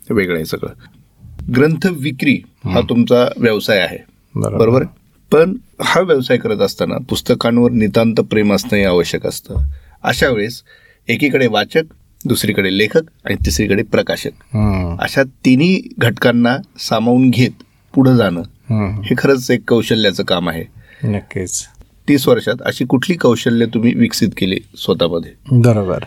वेगळं 0.09 0.35
आहे 0.35 0.45
सगळं. 0.45 0.73
ग्रंथ 1.55 1.87
विक्री 1.91 2.41
हा 2.65 2.81
तुमचा 2.81 3.27
व्यवसाय 3.37 3.79
आहे. 3.79 3.97
बरोबर? 4.35 4.83
पण 5.31 5.53
हा 5.81 6.01
व्यवसाय 6.01 6.37
करत 6.37 6.59
असताना 6.59 6.97
पुस्तकांवर 7.09 7.71
नितांत 7.71 8.15
प्रेम 8.15 8.53
असणं 8.53 8.77
हे 8.77 8.83
आवश्यक 8.83 9.27
असतं. 9.27 9.55
अशा 10.03 10.29
वेळेस 10.29 10.63
एकीकडे 11.07 11.47
वाचक 11.47 11.83
दुसरीकडे 12.25 12.77
लेखक 12.77 13.01
आणि 13.25 13.35
तिसरीकडे 13.35 13.83
प्रकाशक. 13.83 14.57
अशा 14.99 15.23
तिन्ही 15.23 15.81
घटकांना 15.97 16.57
सामावून 16.79 17.29
घेत 17.29 17.49
पुढे 17.95 18.17
जाणं. 18.17 18.41
हे 19.01 19.15
खरंच 19.17 19.51
एक 19.51 19.61
कौशल्याचं 19.67 20.23
काम 20.23 20.49
आहे. 20.49 20.65
नक्कीच. 21.07 21.65
तीस 22.07 22.27
वर्षात 22.27 22.55
अशी 22.65 22.85
कुठली 22.85 23.15
कौशल्य 23.15 23.65
तुम्ही 23.65 23.93
विकसित 23.93 24.29
केली 24.37 24.57
स्वतःमध्ये? 24.77 25.31
बरोबर. 25.51 25.99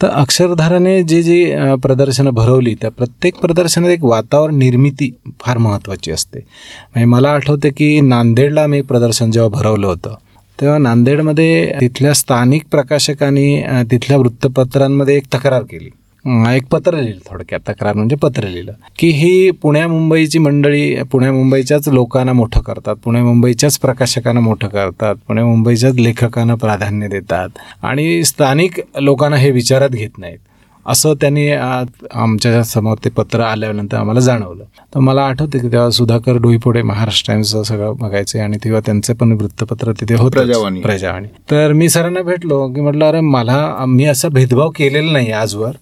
तर 0.00 0.08
अक्षरधाराने 0.08 1.02
जे 1.02 1.22
जी 1.22 1.44
प्रदर्शनं 1.82 2.30
भरवली 2.34 2.74
त्या 2.80 2.90
प्रत्येक 2.90 3.36
प्रदर्शनात 3.40 3.90
एक 3.90 4.04
वातावरण 4.04 4.56
निर्मिती 4.58 5.10
फार 5.40 5.58
महत्त्वाची 5.58 6.10
असते. 6.12 6.38
म्हणजे 6.38 7.04
मला 7.04 7.30
आठवते 7.30 7.70
की 7.70 8.00
नांदेडला 8.00 8.66
मी 8.66 8.78
एक 8.78 8.86
प्रदर्शन 8.86 9.30
जेव्हा 9.30 9.48
भरवलं 9.50 9.86
होतं 9.86 10.14
तेव्हा 10.58 10.78
नांदेडमध्ये 10.78 11.72
तिथल्या 11.80 12.12
स्थानिक 12.14 12.64
प्रकाशकांनी 12.70 13.60
तिथल्या 13.90 14.18
वृत्तपत्रांमध्ये 14.18 15.16
एक 15.16 15.24
तक्रार 15.34 15.62
केली. 15.62 15.90
एक 16.26 16.66
पत्र 16.66 16.94
लिहिलं 16.94 17.30
थोडक्यात 17.30 17.60
तक्रार 17.68 17.94
म्हणजे 17.94 18.16
पत्र 18.16 18.44
लिहिलं 18.44 18.72
की 18.98 19.08
ही 19.08 19.50
पुण्या 19.50 19.88
मुंबईची 19.88 20.38
मंडळी 20.38 21.02
पुण्या 21.02 21.32
मुंबईच्याच 21.32 21.88
लोकांना 21.88 22.32
मोठं 22.32 22.60
करतात 22.60 22.96
पुणे 22.96 23.22
मुंबईच्याच 23.22 23.78
प्रकाशकांना 23.78 24.40
मोठं 24.40 24.68
करतात 24.68 25.16
पुणे 25.28 25.42
मुंबईच्याच 25.42 25.94
लेखकांना 25.94 26.54
प्राधान्य 26.54 27.08
देतात 27.08 27.58
आणि 27.82 28.24
स्थानिक 28.24 28.80
लोकांना 29.00 29.36
हे 29.36 29.50
विचारात 29.50 29.88
घेत 29.88 30.18
नाहीत. 30.18 30.38
असं 30.86 31.14
त्यांनी 31.14 31.48
आमच्यासमोर 31.50 32.96
ते 33.04 33.10
पत्र 33.10 33.40
आल्यानंतर 33.40 33.96
आम्हाला 33.96 34.20
जाणवलं. 34.20 34.64
तर 34.94 35.00
मला 35.00 35.22
आठवते 35.22 35.58
की 35.58 35.68
तेव्हा 35.72 35.90
सुधाकर 35.90 36.36
डोईपोडे 36.36 36.82
महाराष्ट्र 36.82 37.32
टाइम्सचं 37.32 37.62
सगळं 37.62 37.94
बघायचे 38.00 38.38
आणि 38.38 38.58
तेव्हा 38.64 38.80
त्यांचं 38.86 39.14
पण 39.14 39.32
वृत्तपत्र 39.32 39.92
तिथे 39.92 40.14
होतं 40.14 40.36
प्रजावाणी. 40.36 40.80
प्रजावाणी. 40.80 41.28
तर 41.50 41.72
मी 41.72 41.88
सरांना 41.88 42.22
भेटलो 42.22 42.66
की 42.68 42.80
म्हटलं 42.80 43.04
अरे 43.04 43.20
मला 43.20 43.84
मी 43.88 44.04
असा 44.04 44.28
भेदभाव 44.28 44.70
केलेला 44.70 45.12
नाही 45.12 45.32
आजवर. 45.32 45.72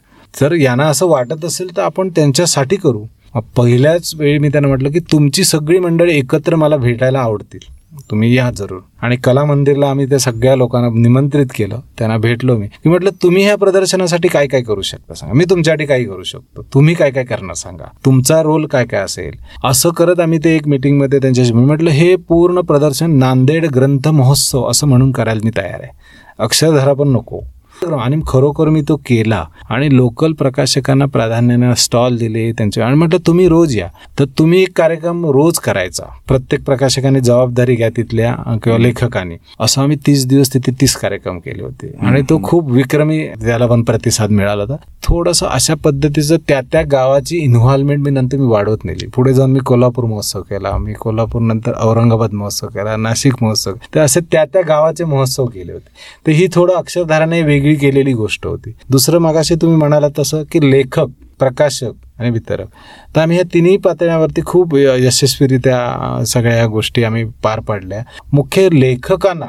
जर 0.41 0.53
यांना 0.53 0.85
असं 0.85 1.07
वाटत 1.07 1.45
असेल 1.45 1.77
तर 1.77 1.83
आपण 1.83 2.09
त्यांच्यासाठी 2.09 2.77
करू. 2.77 3.05
पहिल्याच 3.57 4.15
वेळी 4.19 4.39
मी 4.39 4.49
त्यांना 4.49 4.69
म्हटलं 4.69 4.91
की 4.91 4.99
तुमची 4.99 5.45
सगळी 5.45 5.79
मंडळी 5.79 6.19
एकत्र 6.19 6.55
मला 6.55 6.77
भेटायला 6.77 7.19
आवडतील. 7.19 7.75
तुम्ही 8.11 8.37
या 8.37 8.51
जरूर. 8.51 8.79
आणि 9.03 9.17
कला 9.17 9.45
मंदिरला 9.45 9.91
आम्ही 9.91 10.07
त्या 10.07 10.19
सगळ्या 10.19 10.57
लोकांना 10.57 10.89
निमंत्रित 11.01 11.47
केलं. 11.55 11.81
त्यांना 11.99 12.17
भेटलो 12.17 12.57
मी. 12.57 12.67
की 12.67 12.89
म्हटलं 12.89 13.11
तुम्ही 13.23 13.45
ह्या 13.45 13.57
प्रदर्शनासाठी 13.57 14.29
काय 14.29 14.47
काय 14.47 14.63
करू 14.63 14.83
शकता 14.83 15.15
सांगा. 15.15 15.35
मी 15.35 15.45
तुमच्यासाठी 15.51 15.87
काही 15.87 16.05
करू 16.05 16.23
शकतो. 16.23 16.63
तुम्ही 16.75 16.95
काय 16.95 17.11
काय 17.11 17.25
करणार 17.25 17.55
सांगा. 17.55 17.85
तुमचा 18.05 18.43
रोल 18.43 18.67
काय 18.67 18.85
काय 18.85 19.01
असेल? 19.01 19.33
असं 19.65 19.91
करत 19.91 20.21
आम्ही 20.21 20.39
ते 20.45 20.57
एक 20.57 20.69
मिटिंगमध्ये 20.69 21.19
त्यांच्याशी 21.19 21.53
मी 21.53 21.65
म्हटलं 21.65 21.91
हे 21.91 22.17
पूर्ण 22.17 22.61
प्रदर्शन 22.61 23.11
नांदेड 23.11 23.67
ग्रंथ 23.67 24.09
महोत्सव 24.09 24.71
असं 24.71 24.87
म्हणून 24.87 25.13
करायला 25.13 25.41
मी 25.45 25.51
तयार 25.57 25.81
आहे. 25.83 25.93
अक्षरधारा 26.39 26.93
पण 26.93 27.09
नको. 27.09 27.41
आणि 27.93 28.21
खरोखर 28.27 28.69
मी 28.69 28.83
तो 28.89 28.97
केला. 28.97 29.45
आणि 29.71 29.97
लोकल 29.97 30.33
प्रकाशकांना 30.33 31.05
प्राधान्याने 31.05 31.75
स्टॉल 31.77 32.17
दिले 32.17 32.53
त्यांचे 32.53 32.83
आणि 32.83 32.97
म्हटलं 32.97 33.27
तुम्ही 33.27 33.49
रोज 33.49 33.77
या. 33.77 33.89
तर 34.19 34.25
तुम्ही 34.25 34.63
एक 34.63 34.69
कार्यक्रम 34.77 35.27
रोज 35.27 35.59
करायचा. 35.59 36.05
प्रत्येक 36.29 36.65
प्रकाशकाने 36.65 37.21
जबाबदारी 37.21 37.75
घ्या 37.75 37.89
तिथल्या 37.89 38.59
किंवा 38.63 38.79
लेखकाने. 38.79 39.37
असं 39.61 39.83
आम्ही 39.83 39.97
तीस 40.07 40.27
दिवस 40.27 40.55
तिथे 40.55 40.71
तीस 40.81 40.97
कार्यक्रम 40.97 41.39
केले 41.39 41.63
होते. 41.63 41.95
आणि 42.01 42.23
तो 42.23 42.41
खूप 42.43 42.71
विक्रमी 42.71 43.27
त्याला 43.27 43.67
पण 43.67 43.83
प्रतिसाद 43.83 44.31
मिळाला 44.31 44.63
होता. 44.63 44.77
थोडंसं 45.03 45.47
अशा 45.47 45.75
पद्धतीचं 45.75 46.37
त्या 46.49 46.61
त्या 46.73 46.83
गावाची 46.83 47.37
इन्व्हॉल्वमेंट 47.37 48.05
मी 48.05 48.11
नंतर 48.11 48.37
मी 48.37 48.47
वाढवत 48.47 48.85
नेली. 48.85 49.07
पुढे 49.07 49.35
जाऊन 49.35 49.51
मी 49.51 49.59
कोल्हापूर 49.59 50.05
महोत्सव 50.05 50.41
केला. 50.41 50.77
मी 50.79 50.93
कोल्हापूर 50.93 51.43
नंतर 51.43 51.73
औरंगाबाद 51.81 52.33
महोत्सव 52.33 52.67
केला 52.67 52.97
नाशिक 52.97 53.35
महोत्सव. 53.41 53.73
तर 53.95 54.01
असे 54.01 54.21
त्या 54.33 54.45
त्या 54.45 54.63
गावाचे 54.63 55.05
महोत्सव 55.05 55.47
केले 55.47 55.73
होते. 55.73 55.89
तर 56.27 56.33
ही 56.33 56.47
थोडं 56.53 56.75
अक्षरधाराने 56.75 57.43
वेगळी 57.43 57.74
केलेली 57.77 58.13
गोष्ट 58.13 58.47
होती. 58.47 58.73
दुसरं 58.91 59.19
मागाशी 59.19 59.55
तुम्ही 59.55 59.77
म्हणाला 59.77 60.07
तसं 60.19 60.43
की 60.53 60.71
लेखक 60.71 61.07
प्रकाशक 61.39 61.93
आणि 62.19 62.31
वितरक. 62.31 62.67
तर 63.17 63.21
आम्ही 63.21 63.37
ह्या 63.37 63.51
तिन्ही 63.55 63.77
पातळ्यावरती 63.77 64.41
खूप 64.47 64.77
यशस्वीरित्या 64.77 66.25
सगळ्या 66.25 66.57
या 66.57 66.67
गोष्टी 66.67 67.05
आम्ही 67.05 67.25
पार 67.43 67.61
पाडल्या. 67.61 68.03
मुख्य 68.33 68.69
लेखकांना 68.73 69.47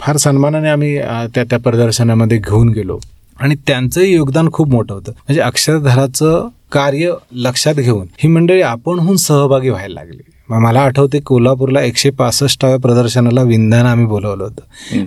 फार 0.00 0.16
सन्मानाने 0.16 0.68
आम्ही 0.68 0.98
त्या 1.34 1.44
त्या 1.44 1.58
प्रदर्शनामध्ये 1.58 2.38
घेऊन 2.38 2.68
गेलो. 2.68 2.98
आणि 3.40 3.54
त्यांचंही 3.66 4.12
योगदान 4.14 4.48
खूप 4.52 4.68
मोठं 4.68 4.94
होतं. 4.94 5.12
म्हणजे 5.12 5.40
अक्षरधाराचं 5.40 6.48
कार्य 6.72 7.12
लक्षात 7.32 7.74
घेऊन 7.74 8.06
ही 8.18 8.28
मंडळी 8.28 8.60
आपणहून 8.62 9.16
सहभागी 9.16 9.68
व्हायला 9.68 9.94
लागली. 9.94 10.31
मला 10.58 10.80
आठवते 10.80 11.20
कोल्हापूरला 11.20 11.82
एकशे 11.82 12.10
पासष्टाव्या 12.10 12.78
प्रदर्शनाला 12.78 13.42
विंदानं 13.42 13.88
आम्ही 13.88 14.06
बोलवलं 14.06 14.44
होतं. 14.44 14.60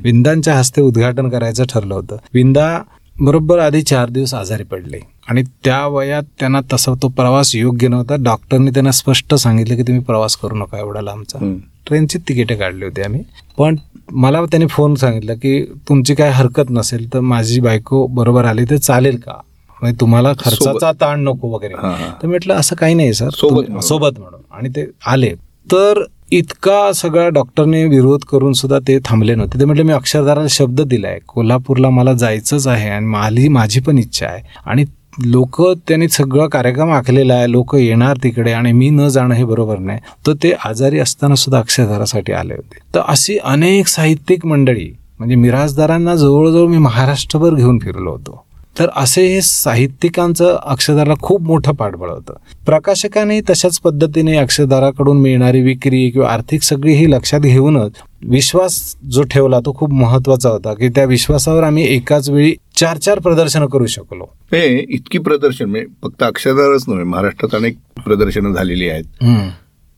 विंदांच्या 0.03 0.57
हस्ते 0.57 0.81
उद्घाटन 0.81 1.29
करायचं 1.29 1.63
ठरलं 1.63 1.93
होतं. 1.93 2.17
विंदा 2.33 2.79
बरोबर 3.19 3.59
आधी 3.59 3.81
चार 3.81 4.09
दिवस 4.09 4.33
आजारी 4.33 4.63
पडले. 4.63 4.99
आणि 5.27 5.43
त्या 5.63 5.87
वयात 5.87 6.23
त्यांना 6.39 6.59
तसा 6.73 6.93
तो 7.01 7.07
प्रवास 7.07 7.55
योग्य 7.55 7.87
नव्हता. 7.87 8.15
डॉक्टरनी 8.19 8.69
त्यांना 8.69 8.91
स्पष्ट 8.91 9.35
सांगितलं 9.35 9.75
की 9.75 9.81
तुम्ही 9.81 10.03
प्रवास 10.03 10.35
करू 10.35 10.55
नका 10.55 10.79
एवढा 10.79 11.01
लांबचा. 11.01 11.37
ट्रेनची 11.87 12.17
तिकीटं 12.17 12.55
काढली 12.55 12.85
होती 12.85 13.01
आम्ही. 13.01 13.23
पण 13.57 13.75
मला 14.11 14.41
त्यांनी 14.41 14.67
फोन 14.67 14.95
सांगितलं 14.95 15.33
की 15.33 15.61
तुमची 15.61 16.15
काय 16.15 16.29
हरकत 16.29 16.69
नसेल 16.69 17.13
तर 17.13 17.19
माझी 17.19 17.61
बायको 17.61 18.07
बरोबर 18.07 18.45
आली 18.45 18.63
तर 18.63 18.77
चालेल 18.77 19.17
का? 19.17 19.31
म्हणजे 19.81 19.99
तुम्हाला 20.01 20.33
खर्चाचा 20.33 20.91
ताण 20.91 21.19
नको 21.19 21.47
वगैरे. 21.47 21.73
तर 22.23 22.27
म्हटलं 22.27 22.53
असं 22.53 22.75
काही 22.75 22.93
नाही 22.93 23.13
सर. 23.13 23.29
सोबत. 23.29 23.83
सोबत 23.83 24.19
म्हणून. 24.19 24.41
आणि 24.51 24.69
ते 24.69 24.85
आले. 25.07 25.33
तर 25.71 26.03
इतका 26.31 26.91
सगळा 26.93 27.29
डॉक्टरने 27.29 27.85
विरोध 27.85 28.19
करून 28.23 28.53
सुद्धा 28.53 28.79
ते 28.79 28.99
थांबले 29.05 29.35
नव्हते. 29.35 29.59
ते 29.59 29.65
म्हटले 29.65 29.83
मी 29.83 29.93
अक्षरधाराला 29.93 30.47
शब्द 30.49 30.81
दिलाय. 30.81 31.19
कोल्हापूरला 31.27 31.89
मला 31.89 32.13
जायचंच 32.13 32.67
आहे 32.67 32.89
आणि 32.89 33.05
माझी 33.05 33.47
माझी 33.47 33.79
पण 33.79 33.97
इच्छा 33.97 34.27
आहे. 34.27 34.41
आणि 34.65 34.85
लोक 35.25 35.61
त्यांनी 35.61 36.09
सगळं 36.09 36.47
कार्यक्रम 36.47 36.91
आखलेला 36.91 37.33
आहे. 37.33 37.51
लोक 37.51 37.75
येणार 37.75 38.17
तिकडे 38.23 38.51
आणि 38.51 38.71
मी 38.71 38.89
न 38.89 39.07
जाणं 39.07 39.35
हे 39.35 39.43
बरोबर 39.43 39.77
नाही. 39.77 39.99
तर 40.27 40.33
ते 40.33 40.53
आजारी 40.65 40.99
असताना 40.99 41.35
सुद्धा 41.35 41.59
अक्षरधारासाठी 41.59 42.33
आले 42.33 42.53
होते. 42.53 42.77
तर 42.95 42.99
अशी 43.07 43.37
अनेक 43.37 43.87
साहित्यिक 43.87 44.45
मंडळी 44.45 44.93
म्हणजे 45.19 45.35
मिराजदारांना 45.35 46.15
जवळजवळ 46.15 46.67
मी 46.67 46.77
महाराष्ट्रभर 46.77 47.53
घेऊन 47.53 47.79
फिरलो 47.79 48.11
होतो. 48.11 48.44
तर 48.79 48.89
असे 48.95 49.25
हे 49.27 49.41
साहित्यिकांचं 49.41 50.57
अक्षरधाराला 50.63 51.13
खूप 51.21 51.41
मोठं 51.41 51.73
पाठबळ 51.73 52.09
होतं. 52.09 52.33
प्रकाशकाने 52.65 53.39
तशाच 53.49 53.79
पद्धतीने 53.79 54.35
अक्षरधाराकडून 54.37 55.21
मिळणारी 55.21 55.61
विक्री 55.61 56.09
किंवा 56.09 56.29
आर्थिक 56.29 56.63
सगळी 56.63 56.93
ही 56.93 57.09
लक्षात 57.11 57.39
घेऊनच 57.39 57.91
विश्वास 58.29 58.95
जो 59.11 59.23
ठेवला 59.23 59.59
तो 59.59 59.73
खूप 59.73 59.93
महत्त्वाचा 59.93 60.49
होता 60.49 60.73
की 60.73 60.89
त्या 60.89 61.03
विश्वासावर 61.05 61.63
आम्ही 61.63 61.85
एकाच 61.95 62.29
वेळी 62.29 62.53
चार 62.75 62.97
चार 62.97 63.19
प्रदर्शनं 63.19 63.65
करू 63.65 63.85
शकलो. 63.85 64.23
हे 64.53 64.65
इतकी 64.89 65.19
प्रदर्शन 65.19 65.69
म्हणजे 65.69 65.87
फक्त 66.03 66.23
अक्षरधारच 66.23 66.85
नव्हे 66.87 67.03
महाराष्ट्रात 67.03 67.55
अनेक 67.55 67.77
प्रदर्शनं 68.05 68.53
झालेली 68.53 68.89
आहेत. 68.89 69.03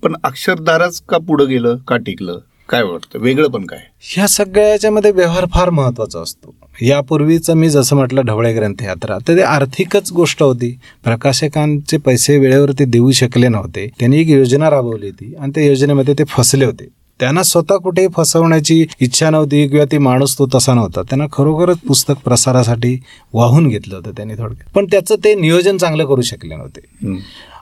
पण 0.04 0.16
अक्षरधारच 0.24 1.02
का 1.10 1.18
पुढे 1.18 1.46
गेलं 1.46 1.78
का 1.88 1.98
टिकलं? 1.98 2.40
काय 2.70 2.84
वाटतं? 2.84 3.20
वेगळं 3.20 3.48
पण 3.48 3.66
काय? 3.66 3.80
ह्या 4.00 4.28
सगळ्या 4.28 4.70
याच्यामध्ये 4.70 5.12
व्यवहार 5.12 5.46
फार 5.54 5.70
महत्त्वाचा 5.70 6.20
असतो. 6.20 6.56
यापूर्वीचं 6.82 7.54
मी 7.54 7.70
जसं 7.70 7.96
म्हटलं 7.96 8.26
ढवळे 8.26 8.54
ग्रंथयात्रा 8.54 9.18
तर 9.28 9.36
ते 9.36 9.42
आर्थिकच 9.42 10.12
गोष्ट 10.12 10.44
होती. 10.44 10.80
प्रकाशकांचे 11.04 11.98
पैसे 11.98 12.38
वेळेवरती 12.38 12.86
देऊ 12.86 13.12
शकले 13.12 13.48
नव्हते. 13.48 13.90
त्यांनी 14.00 14.20
एक 14.20 14.28
योजना 14.28 14.70
राबवली 14.70 15.06
होती 15.06 15.36
आणि 15.40 15.52
त्या 15.56 15.64
योजनेमध्ये 15.64 16.14
ते 16.14 16.24
फसले 16.24 16.66
होते. 16.66 16.88
त्यांना 17.20 17.44
स्वतः 17.44 17.76
कुठेही 17.76 18.08
फसवण्याची 18.16 18.86
इच्छा 19.00 19.30
नव्हती 19.30 19.68
किंवा 19.68 19.86
ती 19.92 19.98
माणूस 19.98 20.40
तो 20.40 20.48
तसा 20.56 20.74
नव्हता. 20.74 21.02
त्यांना 21.02 21.26
खरोखरच 21.34 21.78
पुस्तक 21.88 22.14
प्रसारासाठी 22.26 23.00
वाहून 23.34 23.68
घेतलं 23.68 23.96
होतं 23.96 24.12
त्यांनी 24.12 24.34
थोडक्यात. 24.34 24.72
पण 24.74 24.86
त्याचं 24.86 25.16
ते 25.24 25.36
नियोजन 25.36 25.78
चांगलं 25.78 26.06
करू 26.06 26.22
शकले 26.22 26.56
नव्हते. 26.56 27.20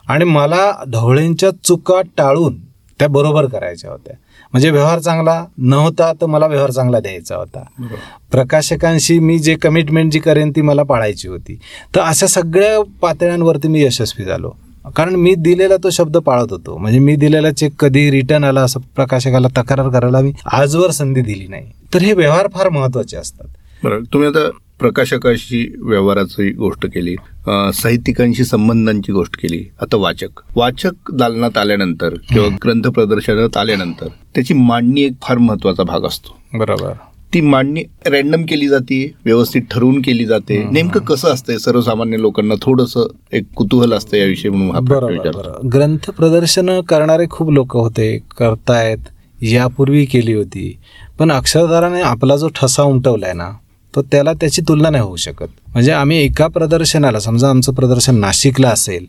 आणि 0.07 0.25
मला 0.25 0.83
ढवळेंच्या 0.87 1.49
चुका 1.63 2.01
टाळून 2.17 2.59
त्या 2.99 3.07
बरोबर 3.07 3.45
करायच्या 3.45 3.91
होत्या. 3.91 4.15
म्हणजे 4.53 4.69
व्यवहार 4.69 4.99
चांगला 4.99 5.45
नव्हता 5.57 6.13
तर 6.13 6.25
मला 6.25 6.47
व्यवहार 6.47 6.71
चांगला 6.71 6.99
द्यायचा 6.99 7.35
होता. 7.35 7.63
प्रकाशकांशी 8.31 9.19
मी 9.19 9.39
जे 9.39 9.55
कमिटमेंट 9.55 10.11
जी 10.11 10.19
करेन 10.19 10.51
ती 10.55 10.61
मला 10.61 10.83
पाळायची 10.83 11.27
होती. 11.27 11.59
तर 11.95 12.01
अशा 12.01 12.27
सगळ्या 12.27 12.81
पातळ्यांवरती 13.01 13.67
मी 13.67 13.83
यशस्वी 13.83 14.25
झालो. 14.25 14.51
कारण 14.95 15.15
मी 15.15 15.35
दिलेला 15.35 15.77
तो 15.83 15.89
शब्द 15.89 16.17
पाळत 16.17 16.47
होतो. 16.49 16.77
म्हणजे 16.77 16.99
मी 16.99 17.15
दिलेला 17.15 17.51
चेक 17.51 17.73
कधी 17.79 18.11
रिटर्न 18.11 18.43
आला 18.43 18.61
असं 18.61 18.79
प्रकाशकाला 18.95 19.47
तक्रार 19.47 19.89
करायला 19.89 20.19
मी 20.19 20.33
आजवर 20.45 20.91
संधी 20.91 21.21
दिली 21.21 21.47
नाही. 21.47 21.71
तर 21.93 22.01
हे 22.01 22.13
व्यवहार 22.13 22.47
फार 22.53 22.69
महत्त्वाचे 22.69 23.17
असतात. 23.17 23.47
तुम्ही 23.85 24.29
आता 24.29 24.49
प्रकाशकाशी 24.79 25.75
व्यवहाराची 25.81 26.51
गोष्ट 26.51 26.85
केली 26.85 27.15
साहित्यिकांशी 27.73 28.43
संबंधांची 28.43 29.11
गोष्ट 29.11 29.35
केली. 29.35 29.63
आता 29.81 29.97
वाचक. 29.97 30.41
वाचक 30.55 31.11
दालनात 31.13 31.57
आल्यानंतर 31.57 32.13
किंवा 32.29 32.47
ग्रंथ 32.63 32.87
प्रदर्शनात 32.87 33.57
आल्यानंतर 33.57 34.07
त्याची 34.35 34.53
मांडणी 34.53 35.01
एक 35.01 35.13
फार 35.23 35.37
महत्त्वाचा 35.37 35.83
भाग 35.83 36.03
असतो. 36.03 36.37
बरोबर. 36.53 36.91
ती 37.33 37.41
मांडणी 37.41 37.83
रॅन्डम 38.05 38.43
केली 38.43 38.67
जाते 38.67 39.11
व्यवस्थित 39.25 39.61
ठरवून 39.71 40.01
केली 40.01 40.25
जाते. 40.25 40.63
नेमकं 40.71 40.99
कसं 40.99 41.33
असतंय? 41.33 41.57
सर्वसामान्य 41.57 42.17
लोकांना 42.17 42.55
थोडंसं 42.61 43.07
एक 43.33 43.43
कुतूहल 43.55 43.93
असतं 43.93 44.17
याविषयी 44.17 44.51
म्हणून 44.51 45.67
ग्रंथ 45.73 46.09
प्रदर्शन 46.11 46.79
करणारे 46.81 47.25
खूप 47.29 47.51
लोक 47.51 47.75
होते 47.75 48.17
करतायत 48.37 49.43
यापूर्वी 49.43 50.05
केली 50.05 50.33
होती. 50.33 50.77
पण 51.19 51.31
अक्षरधाराने 51.31 52.01
आपला 52.01 52.35
जो 52.35 52.47
ठसा 52.55 52.83
उमटवलाय 52.83 53.33
ना 53.33 53.51
तो 53.95 54.01
त्याला 54.01 54.33
त्याची 54.33 54.61
तुलना 54.61 54.89
नाही 54.89 55.03
होऊ 55.03 55.15
शकत. 55.15 55.47
म्हणजे 55.67 55.91
आम्ही 55.91 56.17
एका 56.17 56.47
प्रदर्शनाला 56.47 57.19
समजा 57.19 57.49
आमचं 57.49 57.73
प्रदर्शन 57.73 58.15
नाशिकला 58.15 58.69
असेल 58.69 59.05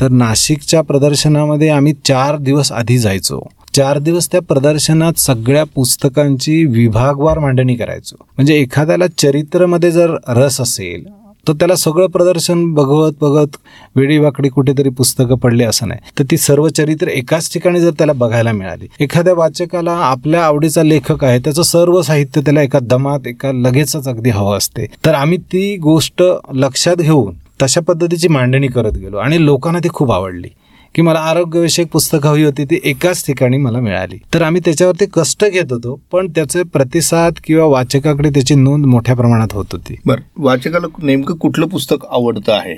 तर 0.00 0.08
नाशिकच्या 0.08 0.80
प्रदर्शनामध्ये 0.80 1.68
आम्ही 1.68 1.92
चार 2.04 2.36
दिवस 2.36 2.72
आधी 2.72 2.98
जायचो. 2.98 3.40
चार 3.74 3.98
दिवस 3.98 4.28
त्या 4.32 4.40
प्रदर्शनात 4.40 5.18
सगळ्या 5.18 5.64
पुस्तकांची 5.64 6.64
विभागवार 6.64 7.38
मांडणी 7.38 7.74
करायचो. 7.74 8.16
म्हणजे 8.36 8.54
एखाद्याला 8.54 9.06
चरित्रमध्ये 9.18 9.90
जर 9.90 10.16
रस 10.28 10.60
असेल 10.60 11.04
तर 11.48 11.52
त्याला 11.52 11.74
सगळं 11.74 12.06
प्रदर्शन 12.06 12.64
बघवत 12.74 13.12
बघत 13.20 13.56
वेडीवाकडी 13.96 14.48
कुठेतरी 14.48 14.88
पुस्तकं 14.88 15.36
पडले 15.36 15.64
असं 15.64 15.88
नाही. 15.88 16.00
तर 16.18 16.24
ती 16.30 16.36
सर्व 16.36 16.68
चरित्र 16.68 17.08
एकाच 17.08 17.52
ठिकाणी 17.52 17.80
जर 17.80 17.90
त्याला 17.90 18.12
बघायला 18.12 18.52
मिळाली 18.52 18.86
एखाद्या 19.00 19.34
वाचकाला 19.34 19.92
आपल्या 19.92 20.44
आवडीचा 20.44 20.82
लेखक 20.82 21.24
आहे 21.24 21.38
त्याचं 21.38 21.62
सर्व 21.62 22.00
साहित्य 22.02 22.40
त्याला 22.40 22.62
एका 22.62 22.78
दमात 22.82 23.26
एका 23.26 23.52
लगेचच 23.52 24.08
अगदी 24.08 24.30
हवं 24.30 24.56
असते. 24.56 24.86
तर 25.06 25.14
आम्ही 25.14 25.38
ती 25.52 25.76
गोष्ट 25.76 26.22
लक्षात 26.54 26.96
घेऊन 26.96 27.34
तशा 27.62 27.80
पद्धतीची 27.80 28.28
मांडणी 28.28 28.66
करत 28.66 28.92
गेलो 28.92 29.16
आणि 29.16 29.44
लोकांना 29.44 29.78
ती 29.78 29.88
खूप 29.88 30.12
आवडली. 30.12 30.48
की 30.94 31.02
मला 31.02 31.18
आरोग्यविषयक 31.18 31.88
पुस्तक 31.88 32.26
हवी 32.26 32.44
होती 32.44 32.64
ती 32.64 32.80
एकाच 32.84 33.26
ठिकाणी 33.26 33.56
मला 33.56 33.80
मिळाली. 33.80 34.18
तर 34.34 34.42
आम्ही 34.42 34.60
त्याच्यावरती 34.64 35.06
कष्ट 35.14 35.44
घेत 35.44 35.72
होतो 35.72 36.00
पण 36.12 36.28
त्याचे 36.28 36.62
प्रतिसाद 36.62 37.32
किंवा 37.44 37.64
वाचकाकडे 37.64 38.30
त्याची 38.30 38.54
नोंद 38.54 38.86
मोठ्या 38.86 39.16
प्रमाणात 39.16 39.48
होत 39.52 39.66
होती. 39.72 39.96
बरं 40.06 40.22
वाचकाला 40.38 40.86
नेमकं 41.02 41.34
कुठलं 41.34 41.66
पुस्तक 41.66 42.06
आवडतं 42.10 42.52
आहे. 42.52 42.76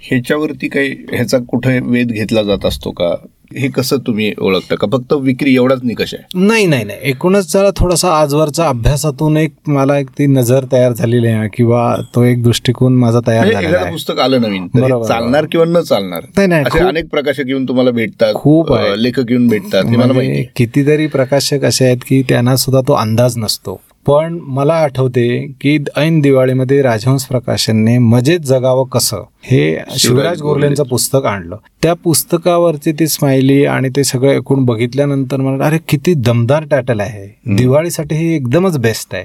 ह्याच्यावरती 0.00 0.68
काही 0.68 0.90
ह्याचा 1.12 1.38
कुठे 1.38 1.80
वेध 1.80 2.08
घेतला 2.08 2.42
जात 2.42 2.64
असतो 2.64 2.90
का? 2.90 3.14
हे 3.50 3.68
कसं 3.68 3.96
तुम्ही 4.06 4.32
ओळखता? 4.38 4.74
का 4.74 4.86
फक्त 4.92 5.12
विक्री 5.22 5.54
एवढाच 5.54 5.78
निकष 5.84 6.12
आहे? 6.14 6.44
नाही 6.46 6.66
नाही 6.66 6.84
नाही. 6.84 6.98
एकूणच 7.02 7.52
जरा 7.52 7.70
थोडासा 7.76 8.12
आजवरचा 8.14 8.68
अभ्यासातून 8.68 9.36
एक 9.36 9.52
मला 9.66 9.98
एक 9.98 10.08
ती 10.18 10.26
नजर 10.26 10.64
तयार 10.72 10.92
झालेली 10.92 11.26
आहे 11.26 11.48
किंवा 11.54 11.94
तो 12.14 12.22
एक 12.24 12.42
दृष्टिकोन 12.42 12.96
माझा 12.96 13.20
तयार 13.26 13.44
म्हणजे 13.46 13.66
झालेला 13.68 13.90
पुस्तक 13.90 14.18
आलं 14.18 14.42
नवीन. 14.42 14.68
चालणार 15.02 15.46
किंवा 15.52 15.66
न 15.68 15.80
चालणार? 15.80 16.20
नाही, 16.36 16.48
नाही, 16.48 16.78
अनेक 16.78 17.08
प्रकाशक 17.10 17.48
येऊन 17.48 17.68
तुम्हाला 17.68 17.90
भेटतात 17.90 18.34
खूप 18.34 18.72
लेखक 18.96 19.30
येऊन 19.30 19.48
भेटतात 19.48 19.84
मला 19.86 20.12
म्हणजे. 20.12 20.44
कितीतरी 20.56 21.06
प्रकाशक 21.06 21.64
असे 21.64 21.84
आहेत 21.84 21.98
की 22.08 22.22
त्यांना 22.28 22.56
सुद्धा 22.56 22.80
तो 22.88 22.92
अंदाज 22.92 23.38
नसतो. 23.38 23.80
पण 24.06 24.38
मला 24.42 24.74
आठवते 24.74 25.46
की 25.60 25.78
ऐन 25.96 26.20
दिवाळीमध्ये 26.20 26.82
राजहंस 26.82 27.24
प्रकाशनने 27.24 27.98
मजेत 27.98 28.40
जगावं 28.40 28.84
कसं 28.84 29.22
हे 29.42 29.76
शिवराज 29.90 30.42
गोरलेंचं 30.42 30.84
पुस्तक 30.84 31.26
आणलं. 31.26 31.56
त्या 31.82 31.94
पुस्तकावरची 31.94 32.92
ती 32.92 33.06
स्माइली 33.06 33.64
आणि 33.64 33.88
ते 33.88 34.04
सगळं 34.04 34.32
ऐकून 34.32 34.64
बघितल्यानंतर 34.64 35.36
मला 35.36 35.64
अरे 35.64 35.78
किती 35.88 36.14
दमदार 36.14 36.64
टायटल 36.70 37.00
आहे. 37.00 37.54
दिवाळीसाठी 37.56 38.14
हे 38.14 38.34
एकदमच 38.36 38.78
बेस्ट 38.78 39.14
आहे. 39.14 39.24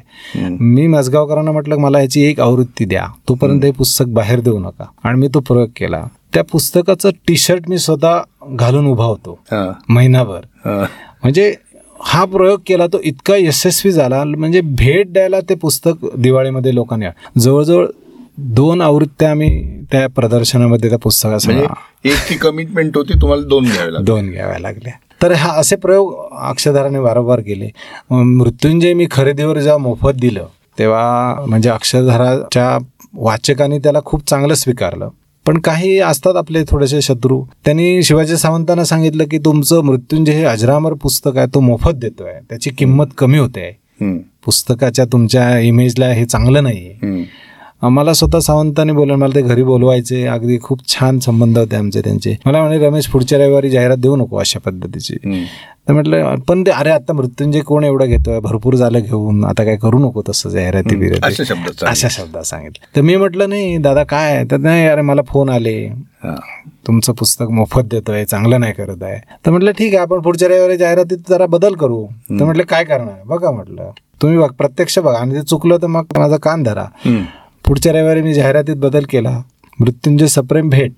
मी 0.60 0.88
मजगावकरांना 0.88 1.52
म्हटलं 1.52 1.78
मला 1.78 2.02
याची 2.02 2.22
एक 2.22 2.40
आवृत्ती 2.40 2.86
द्या. 2.86 3.06
तोपर्यंत 3.30 3.66
हे 3.66 3.72
पुस्तक 3.72 4.06
बाहेर 4.08 4.40
देऊ 4.40 4.60
नका. 4.60 4.86
आणि 5.04 5.20
मी 5.20 5.28
तो 5.28 5.40
प्रयोग 5.40 5.70
केला. 5.76 6.04
त्या 6.34 6.44
पुस्तकाचं 6.44 7.10
टी 7.28 7.38
शर्ट 7.38 7.70
मी 7.70 7.78
स्वतः 7.78 8.18
घालून 8.50 8.86
उभा 8.86 9.06
होतो. 9.06 9.40
महिनाभर. 9.90 10.40
म्हणजे 11.24 11.54
हा 12.00 12.24
प्रयोग 12.26 12.60
केला 12.68 12.88
तो 12.88 13.00
इतका 13.04 13.36
यशस्वी 13.36 13.92
झाला 13.92 14.24
म्हणजे 14.24 14.62
भेट 14.62 15.12
द्यायला 15.14 15.40
ते 15.50 15.56
पुस्तक 15.56 16.06
दिवाळीमध्ये 16.18 16.74
लोकांनी 16.76 17.06
जवळजवळ 17.40 17.86
दोन 18.38 18.82
आवृत्त्या 18.82 19.30
आम्ही 19.32 19.50
त्या 19.92 20.08
प्रदर्शनामध्ये 20.16 20.90
त्या 20.90 20.98
पुस्तकासमोर 21.00 21.56
म्हणजे 21.56 22.10
एक 22.10 22.30
ती 22.30 22.36
कमिटमेंट 22.38 22.98
होती 22.98 23.20
तुम्हाला 23.22 23.44
दोन 23.48 23.66
घ्यावे 23.66 23.94
लागले. 23.94 24.06
दोन 24.06 24.30
घ्याव्या 24.32 24.60
लागल्या 24.60 24.94
तर 25.22 25.32
हा 25.32 25.52
असे 25.60 25.76
प्रयोग 25.76 26.14
अक्षरधाराने 26.42 27.00
वारंवार 27.00 27.40
केले. 27.40 27.70
मृत्युंजय 28.12 28.94
मी 28.94 29.08
खरेदीवर 29.12 29.60
जेव्हा 29.60 29.78
मोफत 29.78 30.20
दिलं 30.22 30.48
तेव्हा 30.80 31.46
म्हणजे 31.48 31.70
अक्षरधाराच्या 31.70 32.78
वाचकांनी 33.14 33.80
त्याला 33.80 34.00
खूप 34.06 34.28
चांगलं 34.30 34.54
स्वीकारलं. 34.54 35.10
पण 35.46 35.58
काही 35.58 36.00
असतात 36.00 36.36
आपले 36.36 36.64
थोडेसे 36.68 37.02
शत्रू. 37.02 37.46
त्यांनी 37.66 38.04
शिवाजी 38.04 38.38
सावंतांना 38.38 38.84
सांगितलं 38.84 39.24
की 39.24 39.38
तुमचं 39.38 39.82
मृत्युंजय 39.82 40.32
हे 40.32 40.44
अजरामर 40.44 40.94
पुस्तक 40.94 41.38
आहे 41.38 41.48
तो 41.54 41.60
मोफत 41.60 41.92
देतोय. 41.92 42.32
त्याची 42.50 42.70
किंमत 42.70 43.06
कमी 43.18 43.38
होते. 43.38 43.78
पुस्तकाच्या 44.46 45.06
तुमच्या 45.06 45.60
इमेजला 45.60 46.06
हे 46.06 46.26
चांगलं 46.26 46.64
नाही 46.64 46.90
हम्म. 46.92 47.22
मला 47.82 48.14
स्वतः 48.14 48.40
सावंतांनी 48.40 48.94
बोलवलं 48.94 49.18
मला 49.20 49.36
ते 49.36 49.42
घरी 49.42 49.64
बोलवायचे. 49.64 50.24
अगदी 50.26 50.58
खूप 50.64 50.80
छान 50.90 51.20
संबंध 51.20 51.58
होते 51.58 51.76
आमचे 51.76 52.02
त्यांचे. 52.02 52.36
मला 52.46 52.62
म्हणे 52.62 52.78
रमेश 52.86 53.08
पुढच्या 53.08 53.40
रविवारी 53.40 53.70
जाहिरात 53.70 53.98
देऊ 53.98 54.16
नको 54.16 54.38
अशा 54.38 54.60
पद्धतीची. 54.66 55.16
तर 55.88 55.94
म्हटलं 55.94 56.36
पण 56.48 56.64
ते 56.66 56.72
अरे 56.72 56.90
आता 56.90 57.14
मृत्युंजय 57.14 57.60
कोण 57.62 57.84
एवढं 57.84 58.06
घेतोय? 58.06 58.40
भरपूर 58.40 58.76
झालं 58.76 59.00
घेऊन. 59.00 59.44
आता 59.46 59.64
काय 59.64 59.76
करू 59.78 60.00
नको 60.00 60.22
तसं 60.30 60.50
जाहिराती 60.50 60.96
बिराती. 60.96 61.26
अशा 61.88 62.08
शब्दात 62.10 62.44
सांगितलं. 62.46 62.96
तर 62.96 63.02
मी 63.02 63.16
म्हटलं 63.16 63.50
नाही 63.50 63.78
दादा 63.78 64.04
काय 64.04 64.34
आहे?" 64.36 64.44
तर 64.52 64.58
नाही 64.58 64.86
अरे 64.88 65.02
मला 65.02 65.22
फोन 65.28 65.50
आले. 65.50 65.78
तुमचं 66.88 67.14
पुस्तक 67.14 67.50
मोफत 67.52 67.86
देतोय 67.92 68.26
चांगलं 68.26 68.60
नाही 68.60 68.74
करत 68.74 69.04
आहे. 69.04 69.20
तर 69.46 69.52
म्हटलं 69.52 69.72
ठीक 69.78 69.94
आहे 69.94 70.02
आपण 70.02 70.22
पुढच्या 70.22 70.48
रविवारी 70.50 70.78
जाहिरातीत 70.78 71.30
जरा 71.30 71.46
बदल 71.46 71.76
करू. 71.76 72.06
तर 72.30 72.44
म्हटलं 72.44 72.64
काय 72.70 72.84
करणार? 72.84 73.24
बघा 73.26 73.52
म्हटलं 73.52 73.90
तुम्ही 74.22 74.38
बघ 74.38 74.52
प्रत्यक्ष 74.58 75.00
बघा. 75.00 75.18
आणि 75.18 75.36
ते 75.36 75.42
चुकलं 75.42 75.78
तर 75.82 75.88
मग 75.88 76.18
माझा 76.18 76.38
कान 76.44 76.64
धरा. 76.64 76.86
पुढच्या 77.68 77.94
रविवारी 77.94 78.22
मी 78.22 78.34
जाहिरातीत 78.34 78.76
बदल 78.76 79.04
केला. 79.10 79.42
मृत्युंजय 79.80 80.28
सप्रेम 80.28 80.70
भेट. 80.70 80.92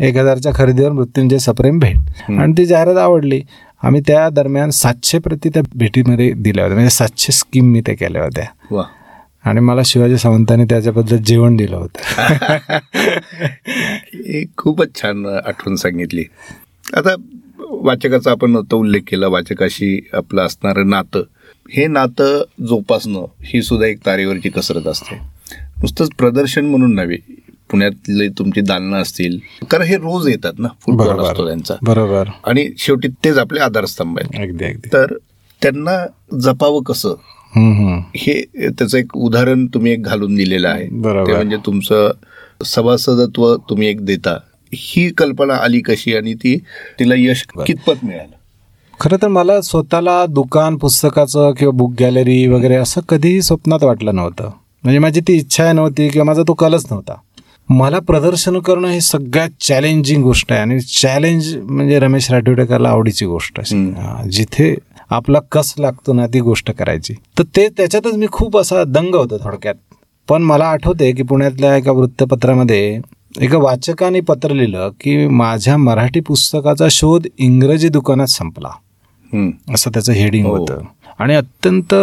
एक 0.00 0.16
हजारच्या 0.16 0.52
खरेदीवर 0.54 0.92
मृत्युंजय 0.92 1.38
सप्रेम 1.38 1.78
भेट. 1.78 1.96
आणि 2.32 2.52
ती 2.58 2.66
जाहिरात 2.66 2.96
आवडली. 2.96 3.42
आम्ही 3.82 4.00
त्या 4.06 4.28
दरम्यान 4.28 4.70
सातशे 4.70 5.18
प्रति 5.18 5.48
त्या 5.48 5.62
भेटीमध्ये 5.74 6.32
दिल्या 6.32 6.64
होत्या. 6.64 6.74
म्हणजे 6.74 6.90
सातशे 6.90 7.32
स्कीम 7.32 7.64
मी 7.64 7.80
त्या 7.80 7.94
केल्या 7.94 8.22
होत्या. 8.22 8.44
वा 8.70 8.84
आणि 9.44 9.60
मला 9.60 9.80
शिवाजी 9.84 10.18
सावंतांनी 10.18 10.64
त्याच्याबद्दल 10.64 11.16
जेवण 11.16 11.56
दिलं 11.56 11.76
होतं. 11.76 12.22
एक 14.26 14.48
खूपच 14.56 14.88
छान 14.94 15.26
आठवण 15.46 15.74
सांगितली. 15.74 16.24
आता 16.96 17.14
वाचकाचा 17.70 18.30
आपण 18.30 18.56
आता 18.56 18.76
उल्लेख 18.76 19.00
केला 19.00 19.26
वाचकाशी 19.26 20.08
आपलं 20.12 20.42
असणारं 20.42 20.88
नातं. 20.88 21.22
हे 21.70 21.86
नातं 21.86 22.44
जोपासणं 22.68 23.26
ही 23.42 23.62
सुद्धा 23.62 23.86
एक 23.86 23.98
तारेवरची 24.06 24.48
कसरत 24.48 24.86
असते. 24.86 25.33
नुसतंच 25.78 26.10
प्रदर्शन 26.18 26.64
म्हणून 26.64 26.94
नव्हे 26.94 27.16
पुण्यातले 27.70 28.28
तुमची 28.28 28.60
दालनं 28.60 28.96
असतील. 28.96 29.38
कारण 29.70 29.84
हे 29.84 29.96
रोज 29.96 30.28
येतात 30.28 30.52
ना 30.58 30.68
फुटबॉल 30.80 31.08
असतो 31.20 31.46
त्यांचा. 31.46 31.74
बरोबर. 31.82 32.28
आणि 32.46 32.68
शेवटी 32.78 33.08
तेच 33.08 33.38
आपले 33.38 33.60
आधारस्तंभ 33.60 34.18
आहेत. 34.18 34.40
तर 34.92 35.06
त्यांना 35.62 36.06
जपावं 36.38 36.82
कसं. 36.82 37.14
हे 38.16 38.42
त्याचं 38.68 38.98
एक 38.98 39.16
उदाहरण 39.16 39.66
तुम्ही 39.66 39.92
एक 39.92 40.02
घालून 40.02 40.34
दिलेलं 40.34 40.68
आहे. 40.68 40.86
ते 41.26 41.32
म्हणजे 41.32 41.56
तुमचं 41.56 42.10
सभासदत्व 42.64 43.56
तुम्ही 43.56 43.88
एक 43.88 44.06
देता. 44.06 44.38
ही 44.74 45.10
कल्पना 45.10 45.54
आली 45.54 45.80
कशी 45.80 46.16
आणि 46.16 46.34
ती 46.34 46.58
तिला 46.98 47.14
यश 47.18 47.44
कितपत 47.66 48.04
मिळालं? 48.04 48.34
खरं 49.00 49.16
तर 49.22 49.28
मला 49.28 49.60
स्वतःला 49.60 50.26
दुकान 50.26 50.76
पुस्तकाचं 50.76 51.52
किंवा 51.52 51.72
बुक 51.72 51.94
गॅलरी 52.00 52.46
वगैरे 52.46 52.74
असं 52.74 53.00
कधीही 53.00 53.42
स्वप्नात 53.42 53.82
वाटलं 53.82 54.14
नव्हतं. 54.14 54.50
म्हणजे 54.84 54.98
माझी 54.98 55.20
ती 55.20 55.32
इच्छा 55.32 55.72
नव्हती 55.72 56.08
किंवा 56.08 56.24
माझा 56.24 56.42
तो 56.48 56.54
कलच 56.54 56.86
नव्हता 56.90 57.14
मला 57.68 57.98
प्रदर्शन 57.98 58.58
करणं 58.58 58.88
ही 58.88 59.00
सगळ्यात 59.00 59.50
चॅलेंजिंग 59.60 60.22
गोष्ट 60.22 60.52
आहे 60.52 60.60
आणि 60.60 60.78
चॅलेंज 60.80 61.54
म्हणजे 61.58 61.98
रमेश 61.98 62.30
राठोडेकरला 62.30 62.88
आवडीची 62.88 63.26
गोष्ट 63.26 63.60
अशी. 63.60 63.74
हम्म. 63.76 63.94
हा, 63.96 64.22
जिथे 64.30 64.74
आपला 65.10 65.38
कस 65.52 65.72
लागतो 65.78 66.12
ना 66.12 66.26
ती 66.26 66.40
गोष्ट 66.40 66.70
करायची 66.70 67.14
तर 67.38 67.42
ते 67.56 67.68
त्याच्यातच 67.68 68.14
मी 68.14 68.26
खूप 68.32 68.56
असा 68.58 68.84
दंग 68.84 69.14
होतो 69.14 69.38
थोडक्यात 69.38 69.74
पण 70.28 70.42
मला 70.42 70.64
आठवते 70.64 71.10
की 71.12 71.22
पुण्यातल्या 71.22 71.76
एका 71.76 71.92
वृत्तपत्रामध्ये 71.92 72.98
एका 73.40 73.58
वाचकाने 73.58 74.20
पत्र 74.20 74.52
लिहिलं 74.52 74.90
की 75.00 75.26
माझ्या 75.26 75.76
मराठी 75.76 76.20
पुस्तकाचा 76.20 76.86
शोध 76.90 77.26
इंग्रजी 77.38 77.88
दुकानात 77.88 78.26
संपला. 78.26 78.68
असं 79.74 79.90
त्याचं 79.90 80.12
हेडिंग 80.12 80.46
हो. 80.46 80.56
होतं 80.56 80.80
आणि 81.18 81.34
अत्यंत 81.34 81.94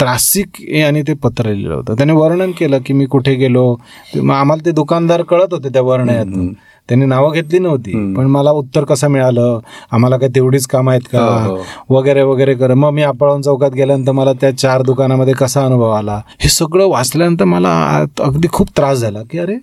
त्रासिक 0.00 0.60
आणि 0.84 1.02
ते 1.08 1.12
पत्र 1.14 1.46
लिहिलं 1.46 1.74
होतं. 1.74 1.94
त्याने 1.94 2.12
वर्णन 2.12 2.50
केलं 2.58 2.78
की 2.86 2.92
मी 2.92 3.06
कुठे 3.06 3.34
गेलो 3.34 3.70
आम्हाला 4.14 4.64
ते 4.66 4.70
दुकानदार 4.72 5.22
कळत 5.22 5.52
होते 5.52 5.68
त्या 5.68 5.82
वर्णयातून 5.82 6.52
त्यांनी 6.88 7.06
नावं 7.06 7.32
घेतली 7.32 7.58
नव्हती 7.58 7.92
पण 8.14 8.26
मला 8.26 8.50
उत्तर 8.50 8.84
कसं 8.84 9.08
मिळालं? 9.10 9.58
आम्हाला 9.92 10.16
काय 10.16 10.28
तेवढीच 10.34 10.66
काम 10.66 10.88
आहेत 10.90 11.02
का? 11.12 11.20
हो, 11.44 11.56
वगैरे 11.90 12.22
वगैरे 12.22 12.54
कर 12.54 12.74
मग 12.74 12.90
मी 12.92 13.02
आपळून 13.02 13.42
चौकात 13.42 13.70
गेल्यानंतर 13.70 14.12
मला 14.12 14.32
त्या 14.40 14.50
चार 14.58 14.82
दुकानामध्ये 14.82 15.34
कसा 15.34 15.64
अनुभव 15.64 15.90
आला? 15.90 16.20
हे 16.40 16.48
सगळं 16.48 16.88
वाचल्यानंतर 16.88 17.44
मला 17.44 17.72
अगदी 18.20 18.48
खूप 18.52 18.68
त्रास 18.76 18.98
झाला 18.98 19.22
की 19.30 19.38
अरे 19.38 19.56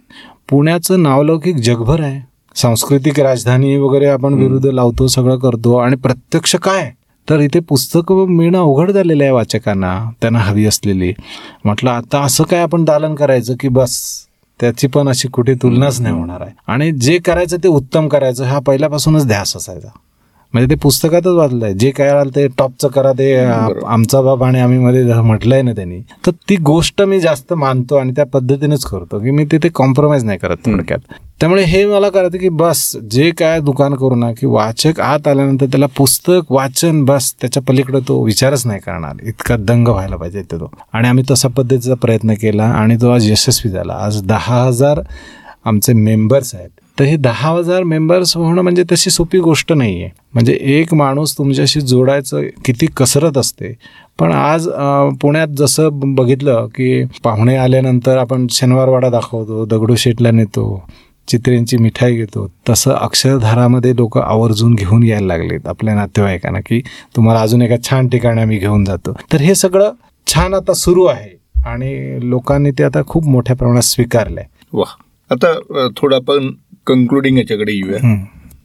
पुण्याचं 0.50 1.04
नावलौकिक 1.04 1.58
जगभर 1.58 2.02
आहे. 2.02 2.20
सांस्कृतिक 2.56 3.20
राजधानी 3.20 3.76
वगैरे 3.78 4.06
आपण 4.06 4.34
विरुद्ध 4.34 4.66
लावतो 4.66 5.08
सगळं 5.08 5.38
करतो. 5.40 5.76
आणि 5.78 5.96
प्रत्यक्ष 5.96 6.56
काय? 6.56 6.92
तर 7.30 7.40
इथे 7.40 7.60
पुस्तकं 7.60 8.26
मिळणं 8.28 8.58
अवघड 8.58 8.92
झालेलं 8.92 9.24
आहे 9.24 9.32
वाचकांना 9.32 10.10
त्यांना 10.22 10.40
हवी 10.40 10.66
असलेली. 10.66 11.14
म्हटलं 11.66 11.90
आता 11.90 12.22
असं 12.22 12.44
काय 12.44 12.60
आपण 12.60 12.84
दालन 12.84 13.16
करायचं 13.16 13.54
की 13.60 13.68
बस 13.68 14.26
त्याची 14.60 14.88
पण 14.88 15.10
अशी 15.10 15.28
कुठे 15.28 15.54
तुलनाच 15.54 16.02
नाही 16.02 16.16
होणार 16.16 16.42
आहे. 16.42 16.52
आणि 16.68 16.92
जे 16.92 17.18
करायचं 17.18 17.58
ते 17.58 17.68
उत्तम 17.68 18.08
करायचं 18.08 18.46
हा 18.46 18.60
पहिल्यापासूनच 18.60 19.28
ध्यास 19.28 19.58
असायचा. 19.58 19.90
म्हणजे 20.54 20.70
ते 20.70 20.76
पुस्तकातच 20.82 21.28
वाचलंय. 21.28 21.74
जे 21.74 21.90
काय 21.92 22.10
आलं 22.10 22.30
ते 22.36 22.48
टॉपचं 22.58 22.88
करा 22.88 23.12
ते 23.18 23.34
आमचा 23.36 24.22
बाप 24.22 24.44
आणि 24.44 24.60
आम्ही 24.60 24.78
मध्ये 24.80 25.04
म्हटलंय 25.22 25.62
ना 25.62 25.72
त्यांनी. 25.74 26.00
तर 26.26 26.32
ती 26.50 26.56
गोष्ट 26.66 27.02
मी 27.02 27.20
जास्त 27.20 27.54
मानतो 27.54 27.96
आणि 27.96 28.12
त्या 28.16 28.26
पद्धतीनेच 28.34 28.86
करतो 28.86 29.20
की 29.20 29.32
मी 29.32 29.46
तिथे 29.52 29.70
कॉम्प्रोमाइज 29.76 30.24
नाही 30.24 30.38
करत 30.38 30.58
थोडक्यात. 30.66 31.00
त्यामुळे 31.40 31.64
हे 31.64 31.86
मला 31.86 32.10
करायचं 32.10 32.38
की 32.38 32.50
बस 32.50 32.96
जे 33.12 33.30
काय 33.38 33.60
दुकान 33.60 33.94
करू 33.94 34.16
ना 34.16 34.32
की 34.32 34.48
वाचक 34.48 35.00
आत 35.00 35.28
आल्यानंतर 35.28 35.66
त्याला 35.66 35.86
पुस्तक 35.98 36.52
वाचन 36.52 37.04
बस 37.06 37.34
त्याच्या 37.42 37.64
पलीकडे 37.68 38.00
तो 38.08 38.22
विचारच 38.26 38.66
नाही 38.68 38.80
करणार. 38.80 39.26
इतका 39.28 39.56
दंग 39.60 39.88
व्हायला 39.88 40.16
पाहिजे 40.16 40.42
ते 40.42 40.58
तो. 40.58 40.72
आणि 40.94 41.08
आम्ही 41.08 41.24
तसा 41.32 41.48
पद्धतीचा 41.48 41.96
प्रयत्न 42.02 42.34
केला 42.42 42.66
आणि 42.74 42.96
तो 43.02 43.10
आज 43.10 43.30
यशस्वी 43.32 43.72
झाला. 43.72 43.94
आज 43.94 44.22
दहा 44.24 44.64
हजार 44.64 45.02
आमचे 45.66 45.94
मेंबर्स 45.94 46.56
आहेत. 46.56 46.70
तर 47.02 47.06
हे 47.06 47.16
दहा 47.18 47.50
हजार 47.50 47.84
मेंबर्स 47.84 48.36
होणं 48.38 48.62
म्हणजे 48.62 48.84
तशी 48.92 49.10
सोपी 49.10 49.40
गोष्ट 49.40 49.72
नाही 49.74 50.02
आहे 50.02 50.10
म्हणजे 50.34 50.54
एक 50.74 50.94
माणूस 50.94 51.34
तुमच्याशी 51.38 51.82
जोडायचं 51.82 52.42
किती 52.66 52.88
कसरत 52.98 53.38
असते. 53.38 53.74
पण 54.20 54.32
आज 54.32 54.68
पुण्यात 55.22 55.56
जसं 55.58 56.14
बघितलं 56.16 56.68
की 56.76 57.04
पाहुणे 57.24 57.56
आल्यानंतर 57.58 58.18
आपण 58.18 58.46
शनिवारवाडा 58.52 59.10
दाखवतो 59.10 59.66
दगडूशेठला 59.72 60.32
नेतो 60.32 60.66
चित्रेंची 61.28 61.78
मिठाई 61.78 62.16
घेतो 62.16 62.48
तसं 62.70 62.94
अक्षरधारामध्ये 62.94 63.96
लोक 63.96 64.18
आवर्जून 64.18 64.76
घेऊन 64.76 65.04
यायला 65.04 65.28
लागलेत 65.28 65.68
आपल्या 65.68 65.96
नातेवाईकांना 65.96 66.60
की 66.66 66.82
तुम्हाला 67.16 67.42
अजून 67.42 67.62
एका 67.62 67.84
छान 67.90 68.10
ठिकाणी 68.10 68.42
आम्ही 68.42 68.58
घेऊन 68.58 68.86
जातो. 68.86 69.18
तर 69.34 69.42
हे 69.42 69.56
सगळं 69.56 69.92
छान 70.28 70.54
आता 70.54 70.74
सुरू 70.74 71.06
आहे 71.06 71.38
आणि 71.66 72.30
लोकांनी 72.30 72.72
ते 72.72 72.84
आता 72.84 73.02
खूप 73.08 73.28
मोठ्या 73.28 73.56
प्रमाणात 73.56 73.84
स्वीकारलंय. 73.84 74.46
वा 74.74 74.86
आता 75.30 75.58
थोडं 75.98 76.16
आपण 76.16 76.54
कन्क्लुडिंग 76.88 77.38
याच्याकडे 77.38 77.72
येऊया. 77.72 78.16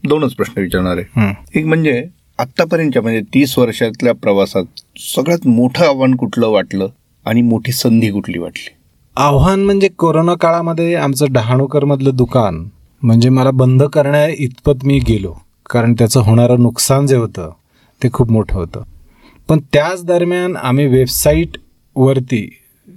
दोनच 0.08 0.34
प्रश्न 0.34 0.60
विचारणार 0.60 0.98
आहे. 0.98 1.32
एक 1.54 1.66
म्हणजे 1.66 2.02
आतापर्यंतच्या 2.38 3.02
म्हणजे 3.02 3.20
तीस 3.34 3.58
वर्षातल्या 3.58 4.14
प्रवासात 4.14 4.64
सगळ्यात 5.00 5.46
मोठं 5.46 5.84
आव्हान 5.84 6.14
कुठलं 6.16 6.48
वाटलं 6.48 6.88
आणि 7.26 7.42
मोठी 7.42 7.72
संधी 7.72 8.10
कुठली 8.10 8.38
वाटली? 8.38 8.74
आव्हान 9.16 9.64
म्हणजे 9.64 9.88
कोरोना 9.88 10.34
काळामध्ये 10.34 10.94
आमचं 10.94 11.32
डहाणूकर 11.32 11.84
मधलं 11.84 12.16
दुकान 12.16 12.64
म्हणजे 13.02 13.28
मला 13.28 13.50
बंद 13.50 13.82
करण्या 13.82 14.26
इतपत 14.28 14.84
मी 14.84 14.98
गेलो. 14.98 15.32
कारण 15.70 15.94
त्याचं 15.94 16.20
होणारं 16.20 16.62
नुकसान 16.62 17.06
जे 17.06 17.16
होतं 17.16 17.50
ते 18.02 18.08
खूप 18.12 18.30
मोठं 18.30 18.54
होतं. 18.54 18.82
पण 19.48 19.58
त्याच 19.72 20.04
दरम्यान 20.04 20.56
आम्ही 20.56 20.86
वेबसाईटवरती 20.86 22.48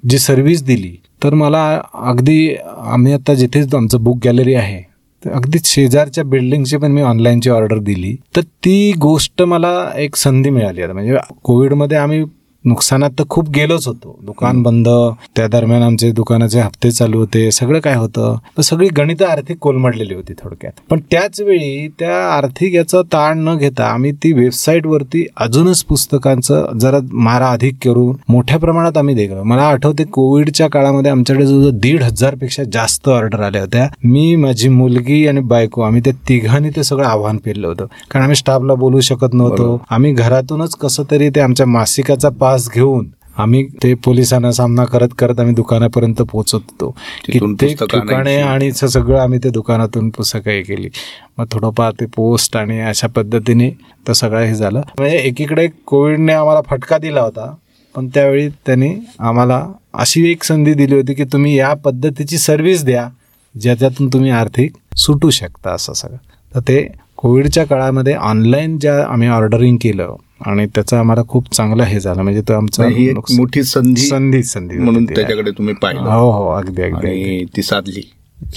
जी 0.10 0.18
सर्व्हिस 0.20 0.64
दिली 0.64 0.96
तर 1.24 1.34
मला 1.34 1.82
अगदी 1.94 2.56
आम्ही 2.78 3.14
आता 3.14 3.34
जिथे 3.34 3.64
आमचं 3.78 4.04
बुक 4.04 4.18
गॅलरी 4.24 4.54
आहे 4.54 4.89
तर 5.26 5.32
अगदी 5.32 5.58
शेजारच्या 5.64 6.24
बिल्डिंगची 6.24 6.78
पण 6.78 6.92
मी 6.92 7.02
ऑनलाईनची 7.02 7.50
ऑर्डर 7.50 7.78
दिली. 7.78 8.16
तर 8.36 8.42
ती 8.42 8.94
गोष्ट 9.02 9.42
मला 9.42 9.92
एक 9.96 10.16
संधी 10.16 10.50
मिळाली 10.50 10.82
आता. 10.82 10.94
म्हणजे 10.94 11.18
कोविडमध्ये 11.44 11.98
आम्ही 11.98 12.24
नुकसानात 12.66 13.10
तर 13.20 13.24
खूप 13.30 13.50
गेलोच 13.50 13.88
होतो. 13.88 14.20
दुकान 14.26 14.62
बंद 14.64 14.88
त्या 15.36 15.48
दरम्यान 15.48 15.84
आमचे 15.84 16.12
दुकानाचे 16.12 16.60
हप्ते 16.60 16.92
चालू 16.92 17.20
होते 17.20 17.52
सगळं 17.52 17.80
काय 17.80 17.96
होतं. 17.96 18.36
तर 18.58 18.62
सगळी 18.62 18.88
गणितं 18.98 19.26
आर्थिक 19.26 19.58
कोलमडलेली 19.58 20.14
होती 20.14 20.34
थोडक्यात. 20.34 20.72
पण 20.90 21.00
त्याच 21.12 21.42
वेळी 21.42 21.88
त्या 22.00 22.18
आर्थिक 22.34 22.74
याचा 22.76 23.02
ताण 23.02 23.40
न 23.40 23.58
घेता 23.58 23.86
आम्ही 23.86 24.12
ती 24.12 24.34
वेबसाईटवरती 24.34 25.26
अजूनच 25.38 25.84
पुस्तकांचं 25.84 26.78
जरा 26.80 27.00
मारा 27.12 27.50
अधिक 27.50 27.76
करून 27.86 28.16
मोठ्या 28.30 28.58
प्रमाणात 28.60 28.98
आम्ही 28.98 29.16
देखलो. 29.16 29.44
मला 29.44 29.62
आठवते 29.62 30.04
कोविडच्या 30.04 30.68
काळामध्ये 30.70 31.12
आमच्याकडे 31.12 31.46
जवळजवळ 31.46 31.72
दीड 31.74 32.04
हजारपेक्षा 32.04 32.64
जास्त 32.74 33.10
ऑर्डर 33.10 33.40
आल्या 33.40 33.62
होत्या. 33.62 33.88
मी 34.04 34.36
माझी 34.36 34.70
मुलगी 34.70 35.28
आणि 35.28 35.40
बायको 35.40 35.82
आम्ही 35.82 36.02
त्या 36.06 36.14
तिघांनी 36.30 36.70
ते 36.70 36.84
सगळं 36.84 37.06
आव्हान 37.06 37.38
पेरलं 37.38 37.68
होतं. 37.68 37.86
कारण 38.12 38.24
आम्ही 38.24 38.36
स्टाफला 38.36 38.74
बोलू 38.74 39.00
शकत 39.00 39.34
नव्हतो. 39.34 39.82
आम्ही 39.90 40.14
घरातूनच 40.14 40.76
कसं 40.76 41.04
तरी 41.12 41.30
ते 41.30 41.40
आमच्या 41.40 41.66
मासिकाचा 41.66 42.30
पास 42.50 42.70
घेऊन 42.74 43.08
आम्ही 43.38 43.64
ते 43.84 43.94
पोलिसांना 43.94 44.52
सामना 44.52 44.84
करत 44.86 45.10
करत 45.18 45.40
आम्ही 45.40 45.54
दुकानापर्यंत 45.56 46.22
पोहोचत. 46.22 46.56
होतो 46.56 46.90
कित्येक 47.26 47.84
ठिकाणे. 47.84 48.36
आणि 48.36 48.72
सगळं 48.72 49.20
आम्ही 49.20 49.40
ते 49.40 49.50
दुकानातून 49.50 50.10
पुस्तकं 50.10 50.52
हे 50.52 50.62
केली. 50.62 50.90
मग 51.38 51.46
थोडंफार 51.52 51.92
ते 52.00 52.06
पोस्ट 52.06 52.58
आणि 52.58 52.80
अशा 52.82 53.08
पद्धतीने 53.08 53.70
तर 54.08 54.14
सगळं 54.14 54.44
हे 54.44 54.56
झालं. 54.56 54.82
म्हणजे 54.98 55.18
एकीकडे 55.18 55.68
कोविडने 55.86 56.34
आम्हाला 56.34 56.62
फटका 56.70 56.98
दिला 56.98 57.22
होता 57.22 57.54
पण 57.96 58.08
त्यावेळी 58.08 58.48
त्यांनी 58.66 58.94
आम्हाला 59.20 59.66
अशी 59.94 60.30
एक 60.32 60.44
संधी 60.44 60.74
दिली 60.74 60.96
होती 60.96 61.14
की 61.14 61.24
तुम्ही 61.24 61.58
या 61.58 61.74
पद्धतीची 61.74 62.38
सर्व्हिस 62.38 62.84
द्या 62.86 63.08
ज्याच्यातून 63.56 64.08
तुम्ही 64.08 64.32
आर्थिक 64.32 64.72
सुटू 64.98 65.30
शकता 65.30 65.72
असं 65.72 65.94
सगळं. 65.94 66.18
तर 66.56 66.60
ते 66.60 66.88
कोविडच्या 67.18 67.66
काळामध्ये 67.66 68.14
ऑनलाईन 68.14 68.78
ज्या 68.80 69.04
आम्ही 69.04 69.28
ऑर्डरिंग 69.28 69.78
केलं 69.82 70.16
आणि 70.46 70.66
त्याचा 70.66 71.00
आम्हाला 71.00 71.22
खूप 71.28 71.54
चांगला 71.54 71.84
हे 71.84 72.00
झालं. 72.00 72.22
म्हणजे 72.22 72.42
तो 72.42 72.54
आमचा 72.54 72.88
ही 72.88 73.10
एक 73.10 73.32
मोठी 73.32 73.64
संधी 73.64 74.02
संधी 74.02 74.44
संधी 74.44 74.78
म्हणून. 74.78 75.06
त्याच्याकडे 75.06 75.52
तुम्ही 75.52 75.74
पाहिलं. 75.74 76.02
हो 76.02 76.32
हो 76.32 76.50
अगदी 76.50 76.82
अगदी 76.82 77.46
ती 77.56 77.62
साधली 77.62 78.02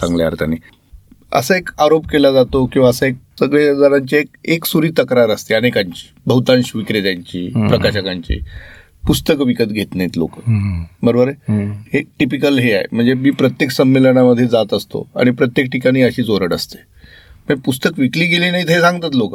चांगल्या 0.00 0.26
अर्थाने. 0.26 0.56
असा 1.32 1.56
एक 1.56 1.70
आरोप 1.78 2.06
केला 2.06 2.32
जातो 2.32 2.66
किंवा 2.66 2.88
असा 2.88 3.06
एक 3.06 3.14
सगळे 3.40 3.74
जणांची 3.76 4.16
एक 4.16 4.26
एक 4.44 4.64
सुरी 4.64 4.90
तक्रार 4.90 5.30
असते 5.30 5.54
अनेकांची. 5.54 6.10
बहुतांश 6.26 6.72
विक्रेत्यांची 6.74 7.48
प्रकाशकांची. 7.48 8.40
पुस्तकं 9.06 9.44
विकत 9.44 9.64
घेत 9.64 9.94
नाहीत 9.94 10.16
लोक. 10.16 10.30
बरोबर 11.02 11.28
आहे? 11.28 11.64
हे 11.64 12.00
टिपिकल 12.18 12.58
हे 12.58 12.72
आहे. 12.72 12.84
म्हणजे 12.92 13.14
मी 13.14 13.30
प्रत्येक 13.30 13.70
संमेलनामध्ये 13.70 14.46
जात 14.46 14.74
असतो 14.74 15.08
आणि 15.16 15.30
प्रत्येक 15.30 15.70
ठिकाणी 15.70 16.02
अशीच 16.02 16.28
ओरड 16.28 16.54
असते. 16.54 16.78
म्हणजे 17.46 17.62
पुस्तक 17.62 17.90
विकली 17.98 18.26
गेली 18.26 18.50
नाहीत 18.50 18.70
हे 18.70 18.80
सांगतात 18.80 19.10
लोक. 19.14 19.34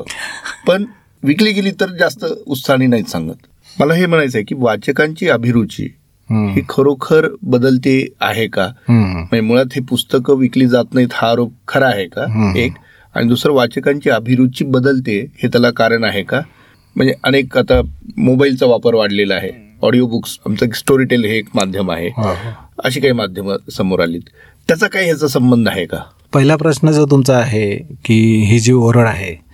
पण 0.68 0.86
विकली 1.24 1.52
गेली 1.52 1.72
तर 1.72 1.90
जास्त 2.00 2.26
उत्साहाने 2.48 2.88
नाहीत 2.88 3.06
सांगत. 3.06 3.36
मला 3.80 3.94
हे 3.94 4.06
म्हणायचं 4.06 4.38
आहे 4.38 4.46
की 4.46 4.56
वाचकांची 4.58 5.28
अभिरुची 5.30 5.88
ही 6.30 6.62
खरोखर 6.70 7.28
बदलते 7.44 8.08
आहे 8.22 8.48
का? 8.48 8.68
म्हणजे 8.90 9.42
मुळात 9.42 9.66
हे 9.76 9.82
पुस्तकं 9.82 10.36
विकली 10.36 10.68
जात 10.68 10.94
नाहीत 10.94 11.08
हा 11.14 11.30
आरोप 11.32 11.52
खरा 11.68 11.88
आहे 11.88 12.06
का? 12.06 12.54
एक. 12.58 12.74
आणि 13.16 13.28
दुसरं 13.28 13.54
वाचकांची 13.54 14.10
अभिरुची 14.10 14.66
बदलते 14.66 15.20
हे 15.20 15.48
त्याला 15.48 15.72
कारण 15.72 16.04
आहे 16.04 16.24
का? 16.24 16.42
म्हणजे 16.96 17.14
अनेक 17.24 17.58
आता 17.58 17.82
मोबाईलचा 18.18 18.66
वापर 18.66 18.94
वाढलेला 18.94 19.36
आहे. 19.36 19.50
ऑडिओ 19.82 20.08
बुक्स 20.08 20.38
आमचं 20.46 20.66
स्टोरी 20.76 21.06
टेल 21.06 21.26
हे 21.26 21.38
एक 21.38 21.48
माध्यम 21.54 21.92
आहे. 21.92 22.10
अशी 22.84 23.00
काही 23.00 23.14
माध्यमं 23.14 23.56
समोर 23.72 24.00
आलीत. 24.00 24.22
त्याचा 24.68 24.88
काही 24.88 25.06
ह्याचा 25.06 25.28
संबंध 25.28 25.68
आहे 25.70 25.86
का? 25.86 25.98
पहिला 26.34 26.56
प्रश्न 26.56 26.92
जो 26.92 27.06
तुमचा 27.06 27.38
आहे 27.38 27.78
की 28.06 28.44
ही 28.46 28.60
जी 28.60 28.74
ओरड 28.74 29.08
आहे 29.08 29.47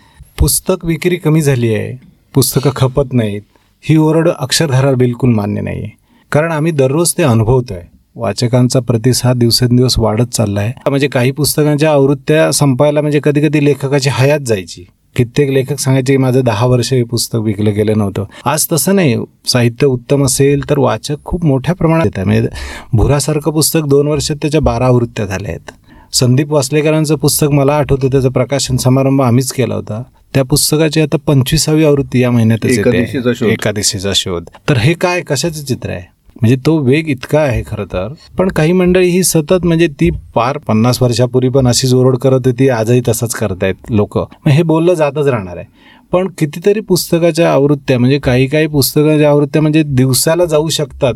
पुस्तक 0.44 0.86
विक्री 0.86 1.16
कमी 1.16 1.42
झाली 1.42 1.74
आहे. 1.74 2.00
पुस्तकं 2.34 2.70
खपत 2.76 3.14
नाहीत. 3.14 3.42
ही 3.84 3.96
ओरड 3.98 4.30
अक्षरधारा 4.30 4.92
बिलकुल 4.92 5.30
मान्य 5.30 5.62
नाही 5.62 5.78
आहे 5.78 5.90
कारण 6.32 6.52
आम्ही 6.52 6.72
दररोज 6.72 7.14
ते 7.18 7.24
अनुभवतो 7.24 7.74
आहे 7.74 7.84
वाचकांचा 8.16 8.80
प्रतिसाद 8.80 9.38
दिवसेंदिवस 9.38 9.98
वाढत 10.00 10.34
चालला 10.34 10.60
आहे 10.60 10.90
म्हणजे 10.90 11.08
काही 11.08 11.32
पुस्तकांच्या 11.32 11.92
आवृत्त्या 11.92 12.52
संपायला 12.52 13.02
म्हणजे 13.02 13.20
कधी 13.24 13.42
कधी 13.42 13.64
लेखकाची 13.66 14.10
हयात 14.14 14.40
जायची. 14.40 14.84
कित्येक 15.16 15.50
लेखक 15.50 15.80
सांगायचे 15.80 16.14
की 16.14 16.18
माझं 16.18 16.42
दहा 16.46 16.66
वर्ष 16.66 16.94
हे 16.94 17.04
पुस्तक 17.04 17.40
विकलं 17.40 17.74
गेलं 17.74 17.98
नव्हतं. 17.98 18.24
आज 18.46 18.68
तसं 18.72 18.96
नाही. 18.96 19.16
साहित्य 19.46 19.88
उत्तम 19.88 20.26
असेल 20.26 20.70
तर 20.70 20.80
वाचक 20.80 21.18
खूप 21.26 21.46
मोठ्या 21.46 21.76
प्रमाणात 21.76 22.06
येत 22.06 22.18
आहे 22.18 22.26
म्हणजे 22.26 22.50
भुरासारखं 22.94 23.52
पुस्तक 23.52 23.88
दोन 23.88 24.08
वर्षात 24.08 24.36
त्याच्या 24.42 24.62
बारा 24.62 24.86
आवृत्त्या 24.86 25.26
झाल्या 25.26 25.52
आहेत. 25.52 25.72
संदीप 26.14 26.52
वासलेकरांचं 26.52 27.16
पुस्तक 27.16 27.48
मला 27.52 27.78
आठवतं. 27.78 28.08
त्याचं 28.08 28.30
प्रकाशन 28.30 28.78
समारंभ 28.78 29.22
आम्हीच 29.22 29.52
केला 29.52 29.76
होता. 29.76 30.04
त्या 30.36 30.44
पुस्तकाची 30.44 31.02
आता 31.02 31.18
पंचवीसावी 31.28 31.86
आवृत्ती 31.86 32.20
या 32.20 32.32
महिन्यातच 32.32 32.66
एकादशीचा 32.66 33.18
येते 33.18 33.36
शोध. 33.36 33.50
एकादशीचा 33.50 34.12
शोध. 34.16 34.44
तर 34.70 34.78
हे 34.78 34.94
काय? 34.94 35.22
कशाचं 35.22 35.64
चित्र 35.64 35.90
आहे? 35.90 36.02
म्हणजे 36.42 36.56
तो 36.66 36.78
वेग 36.78 37.08
इतका 37.08 37.40
आहे 37.40 37.64
खरं 37.68 37.86
तर. 37.86 38.14
पण 38.38 38.48
काही 38.48 38.72
मंडळी 38.72 39.08
ही 39.08 39.24
सतत 39.24 39.66
म्हणजे 39.66 39.88
ती 39.88 40.10
पार 40.36 40.58
पन्नास 40.58 41.02
वर्षापूर्वी 41.02 41.50
पण 41.50 41.68
अशीच 41.68 41.94
ओरड 41.94 42.18
करत 42.18 42.40
होती 42.46 42.70
आजही 42.70 43.02
तसंच 43.08 43.36
करतायत 43.36 43.76
लोक. 43.90 44.18
हे 44.48 44.64
बोललं 44.64 44.94
जातच 44.94 45.28
राहणार 45.28 45.58
आहे. 45.58 45.66
पण 46.12 46.28
कितीतरी 46.38 46.80
पुस्तकाच्या 46.80 47.54
आवृत्त्या 47.54 48.00
म्हणजे 48.00 48.20
काही 48.20 48.48
काही 48.48 48.68
पुस्तकाच्या 48.68 49.30
आवृत्त्या 49.30 49.62
म्हणजे 49.62 49.84
दिवसाला 49.84 50.46
जाऊ 50.46 50.70
शकतात 50.70 51.14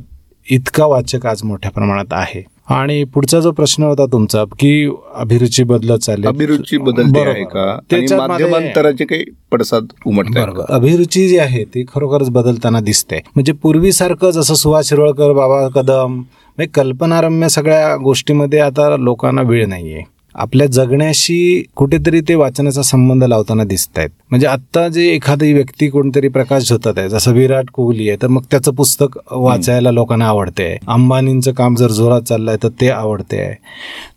इतका 0.49 0.85
वाचक 0.85 1.25
आज 1.25 1.43
मोठ्या 1.43 1.71
प्रमाणात 1.71 2.05
आहे. 2.11 2.43
आणि 2.69 3.03
पुढचा 3.03 3.39
जो 3.39 3.51
प्रश्न 3.51 3.83
होता 3.83 4.05
तुमचा 4.05 4.43
की 4.43 4.89
अभिरुची 5.15 5.63
बदलत 5.63 5.97
चालली 5.97 6.27
अभिरुची 6.27 6.77
बदलते. 6.77 7.19
आहे 7.19 7.43
का? 7.43 7.79
माध्यमांतराचे 8.17 9.05
काही 9.05 9.23
पडसाद 9.51 9.85
उमटत 10.05 10.39
बरोबर. 10.39 10.63
अभिरुची 10.69 11.27
जी 11.27 11.37
आहे 11.37 11.63
ती 11.63 11.83
खरोखरच 11.95 12.29
बदलताना 12.29 12.79
दिसते. 12.79 13.15
म्हणजे 13.35 13.53
पूर्वीसारखं 13.53 14.29
जसं 14.29 14.53
सुहास 14.53 14.89
शिरोळकर 14.89 15.33
बाबा 15.33 15.67
कदम 15.67 16.13
म्हणजे 16.13 16.65
कल्पनारम्य 16.65 17.49
सगळ्या 17.49 17.95
गोष्टीमध्ये 17.95 18.59
आता 18.59 18.97
लोकांना 18.97 19.41
वेळ 19.41 19.65
नाहीये. 19.65 20.01
आपल्या 20.37 20.65
जगण्याशी 20.67 21.63
कुठेतरी 21.75 22.19
ते 22.21 22.35
वाचनाचा 22.35 22.81
संबंध 22.81 23.23
लावताना 23.23 23.63
दिसत 23.63 23.97
आहेत 23.97 24.09
म्हणजे 24.31 24.47
आत्ता 24.47 24.87
जे 24.87 25.07
एखादी 25.09 25.51
व्यक्ती 25.53 25.87
कोणतरी 25.89 26.27
प्रकाश 26.27 26.69
झोतात 26.69 26.97
आहे 26.97 27.09
जसं 27.09 27.31
विराट 27.33 27.69
कोहली 27.73 28.07
आहे 28.09 28.17
तर 28.21 28.27
मग 28.27 28.43
त्याचं 28.51 28.73
पुस्तक 28.73 29.17
वाचायला 29.31 29.91
लोकांना 29.91 30.27
आवडते. 30.27 30.75
अंबानींचं 30.87 31.51
काम 31.51 31.75
जर 31.75 31.91
जोरात 31.91 32.21
चाललंय 32.21 32.57
तर 32.63 32.69
ते 32.81 32.89
आवडते. 32.89 33.37
आहे 33.37 33.55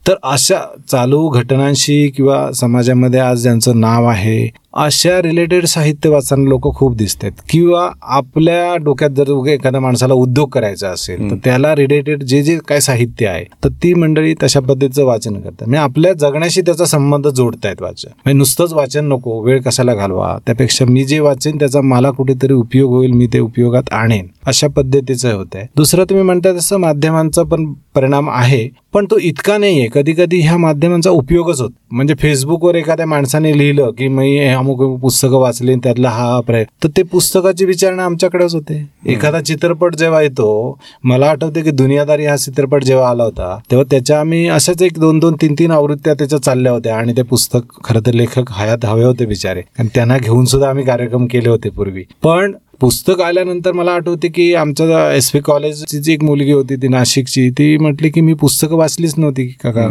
तर 0.09 0.15
अशा 0.23 0.59
चालू 0.89 1.29
घटनांशी 1.29 2.09
किंवा 2.09 2.51
समाजामध्ये 2.53 3.21
आज 3.21 3.43
ज्यांचं 3.43 3.81
नाव 3.81 4.07
आहे 4.07 4.49
अशा 4.75 5.19
रिलेटेड 5.21 5.65
साहित्य 5.65 6.09
वाचताना 6.09 6.49
लोक 6.49 6.67
खूप 6.77 6.95
दिसत 6.97 7.25
आहेत 7.25 7.41
किंवा 7.51 7.89
आपल्या 8.17 8.77
डोक्यात 8.77 9.11
जर 9.11 9.31
एखाद्या 9.49 9.81
माणसाला 9.81 10.15
उद्योग 10.15 10.49
करायचा 10.49 10.89
असेल 10.89 11.31
तर 11.31 11.37
त्याला 11.45 11.75
रिलेटेड 11.77 12.23
जे 12.23 12.43
जे 12.43 12.59
काय 12.69 12.81
साहित्य 12.81 13.27
आहे 13.27 13.45
तर 13.65 13.69
ती 13.83 13.93
मंडळी 13.95 14.35
तशा 14.43 14.61
पद्धतीचं 14.61 15.05
वाचन 15.05 15.35
करतात. 15.35 15.67
म्हणजे 15.69 15.79
आपल्या 15.79 16.13
जगण्याशी 16.13 16.61
त्याचा 16.61 16.85
संबंध 16.85 17.27
जोडतायत 17.29 17.83
वाचन. 17.83 18.09
म्हणजे 18.09 18.39
नुसतंच 18.39 18.73
वाचन 18.73 19.09
नको 19.09 19.41
वेळ 19.43 19.61
कशाला 19.63 19.95
घालवा? 19.95 20.37
त्यापेक्षा 20.47 20.85
मी 20.85 21.05
जे 21.05 21.19
वाचेन 21.21 21.59
त्याचा 21.59 21.81
मला 21.81 22.11
कुठेतरी 22.11 22.53
उपयोग 22.53 22.93
होईल 22.93 23.13
मी 23.13 23.27
ते 23.33 23.39
उपयोगात 23.39 23.93
आणेन. 23.93 24.27
अशा 24.47 24.69
पद्धतीचं 24.77 25.35
होत 25.35 25.55
आहे. 25.55 25.67
दुसरं 25.77 26.05
तुम्ही 26.05 26.25
म्हणता 26.25 26.53
तसं 26.53 26.77
माध्यमांचा 26.81 27.43
पण 27.43 27.73
परिणाम 27.95 28.31
आहे 28.31 28.69
पण 28.93 29.07
तो 29.11 29.19
इतका 29.19 29.59
नाहीये. 29.59 29.89
कधी 29.95 30.13
कधी 30.13 30.41
ह्या 30.41 30.57
माध्यमांचा 30.59 31.11
उपयोगच 31.11 31.61
होत 31.61 31.71
म्हणजे 31.91 32.15
फेसबुकवर 32.19 32.75
एखाद्या 32.75 33.07
माणसाने 33.07 33.57
लिहिलं 33.59 33.91
की 33.99 34.09
मी 34.09 34.29
हे 34.39 34.49
अमुक 34.49 34.83
पुस्तकं 35.01 35.39
वाचली 35.41 35.73
आणि 35.73 35.81
त्यातला 35.85 36.09
हा 36.11 36.25
हा 36.25 36.41
प्रय 36.41 36.65
तर 36.85 36.89
ते 36.97 37.03
पुस्तकाची 37.03 37.65
विचारणा 37.65 38.05
आमच्याकडेच 38.05 38.55
होते. 38.55 38.75
एखादा 39.07 39.41
चित्रपट 39.41 39.97
जेव्हा 39.97 40.21
येतो 40.23 40.79
मला 41.05 41.31
आठवते 41.31 41.63
की 41.63 41.71
दुनियादारी 41.71 42.27
हा 42.27 42.37
चित्रपट 42.37 42.85
जेव्हा 42.85 43.09
आला 43.11 43.25
होता 43.25 43.57
तेव्हा 43.71 43.85
त्याच्या 43.91 44.21
आम्ही 44.21 44.47
अशाच 44.49 44.83
एक 44.83 44.99
दोन 44.99 45.19
दोन 45.19 45.35
तीन 45.43 45.55
तीन 45.59 45.71
आवृत्त्या 45.71 46.15
त्याच्या 46.15 46.39
चालल्या 46.39 46.73
होत्या 46.73 46.97
आणि 46.97 47.17
ते 47.17 47.23
पुस्तक 47.23 47.79
खरं 47.85 48.07
तर 48.07 48.13
लेखक 48.13 48.53
हयात 48.53 48.85
हवे 48.85 49.05
होते 49.05 49.27
बिचारे. 49.27 49.63
आणि 49.79 49.89
त्यांना 49.95 50.19
घेऊन 50.19 50.45
सुद्धा 50.45 50.69
आम्ही 50.69 50.85
कार्यक्रम 50.85 51.27
केले 51.27 51.49
होते 51.49 51.71
पूर्वी. 51.71 52.05
पण 52.23 52.53
पुस्तक 52.81 53.21
आल्यानंतर 53.21 53.73
मला 53.73 53.93
आठवते 53.93 54.29
की 54.29 54.55
आमच्या 54.55 55.15
एस 55.15 55.31
व्ही 55.35 55.43
कॉलेजची 55.43 55.99
जी 55.99 56.13
एक 56.13 56.23
मुलगी 56.25 56.53
होती 56.53 56.77
ती 56.77 56.89
नाशिकची 56.89 57.51
ती 57.51 57.77
म्हटली 57.77 58.11
की 58.11 58.21
मी 58.21 58.35
पुस्तकं 58.35 58.77
वाचलीच 58.77 59.15
नव्हती 59.19 59.47
काका. 59.65 59.87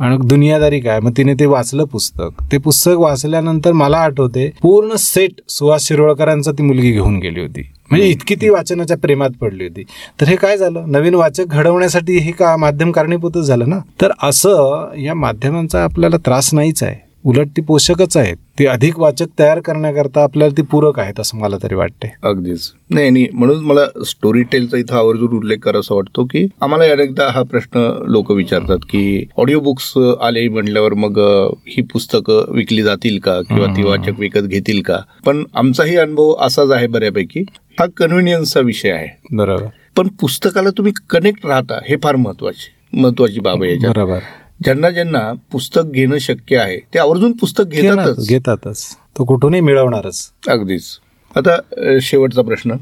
आणि 0.00 0.16
दुनियादारी 0.26 0.80
काय? 0.80 1.00
मग 1.00 1.12
तिने 1.16 1.34
ते 1.34 1.46
वाचलं 1.46 1.84
पुस्तक. 1.84 2.28
ते 2.52 2.58
पुस्तक 2.58 2.92
वाचल्यानंतर 2.92 3.72
मला 3.72 3.98
आठवते 3.98 4.50
पूर्ण 4.62 4.96
सेट 4.96 5.40
सुहास 5.48 5.88
शिरोळकरांचा 5.88 6.52
ती 6.52 6.62
मुलगी 6.62 6.90
घेऊन 6.90 7.18
गेली 7.18 7.40
होती. 7.40 7.70
म्हणजे 7.90 8.08
इतकी 8.08 8.34
ती 8.34 8.48
वाचनाच्या 8.48 8.96
प्रेमात 8.96 9.30
पडली 9.40 9.64
होती. 9.64 9.82
तर 10.20 10.26
हे 10.26 10.36
काय 10.36 10.56
झालं? 10.56 10.84
नवीन 10.86 11.14
वाचक 11.14 11.44
घडवण्यासाठी 11.46 12.18
हे 12.18 12.32
का 12.32 12.56
माध्यम 12.56 12.90
कारणीभूतच 12.90 13.40
झालं 13.40 13.68
ना? 13.68 13.78
तर 14.00 14.10
असं 14.22 14.88
या 14.98 15.14
माध्यमांचा 15.14 15.84
आपल्याला 15.84 16.16
त्रास 16.16 16.54
नाहीच 16.54 16.82
आहे. 16.82 17.03
उलट 17.24 17.48
ती 17.56 17.62
पोषकच 17.62 18.16
आहेत. 18.16 18.36
ती 18.58 18.66
अधिक 18.66 18.98
वाचक 18.98 19.26
तयार 19.38 19.60
करण्याकरता 19.60 20.22
आपल्याला 20.22 20.54
ती 20.56 20.62
पूरक 20.62 20.98
आहेत 20.98 21.20
असं 21.20 21.38
मला 21.38 21.56
तरी 21.62 21.74
वाटते 21.74 22.12
अगदीच. 22.22 22.70
नाही 22.90 23.10
नाही 23.10 23.26
म्हणून 23.32 23.64
मला 23.64 23.84
स्टोरी 24.06 24.42
टेलचा 24.42 24.76
इथं 24.76 24.96
आवर्जून 24.96 25.36
उल्लेख 25.36 25.58
करायचा 25.58 25.94
वाटतो 25.94 26.24
की 26.24 26.46
आम्हाला 26.60 26.90
अनेकदा 26.92 27.28
हा 27.30 27.42
प्रश्न 27.42 27.86
लोक 28.06 28.30
विचारतात 28.30 28.78
की 28.78 29.24
ऑडिओ 29.36 29.60
बुक्स 29.60 29.92
आले 30.22 30.48
म्हणल्यावर 30.48 30.94
मग 30.94 31.18
ही 31.68 31.82
पुस्तकं 31.82 32.52
विकली 32.52 32.82
जातील 32.82 33.18
का 33.18 33.40
किंवा 33.40 33.66
ती 33.66 33.82
वाचक 33.82 34.20
विकत 34.20 34.40
घेतील 34.40 34.82
का? 34.82 34.98
पण 35.26 35.44
आमचाही 35.54 35.96
अनुभव 35.96 36.34
असाच 36.40 36.70
आहे 36.70 36.86
बऱ्यापैकी. 36.86 37.44
हा 37.80 37.86
कन्व्हिनियन्सचा 37.96 38.60
विषय 38.60 38.90
आहे. 38.90 39.08
बरोबर. 39.32 39.66
पण 39.96 40.08
पुस्तकाला 40.20 40.70
तुम्ही 40.70 40.92
कनेक्ट 41.10 41.46
राहता 41.46 41.80
हे 41.88 41.96
फार 42.02 42.16
महत्त्वाचे 42.16 42.72
महत्वाची 43.00 43.40
बाब 43.40 43.62
आहे 43.62 43.76
बरोबर. 43.76 44.18
ज्यांना 44.62 44.90
ज्यांना 44.90 45.32
पुस्तक 45.52 45.80
घेणं 45.86 46.18
शक्य 46.18 46.56
आहे 46.56 46.78
ते 46.94 46.98
आवर्जून 46.98 47.32
पुस्तक 47.32 47.64
घेतातच. 47.66 48.28
घेतातच. 48.28 48.96
तो 49.18 49.24
कुठूनही 49.24 49.60
मिळवणारच. 49.60 50.30
अगदीच. 50.48 50.84
आता 51.36 51.56
शेवटचा 52.00 52.42
प्रश्न. 52.42 52.72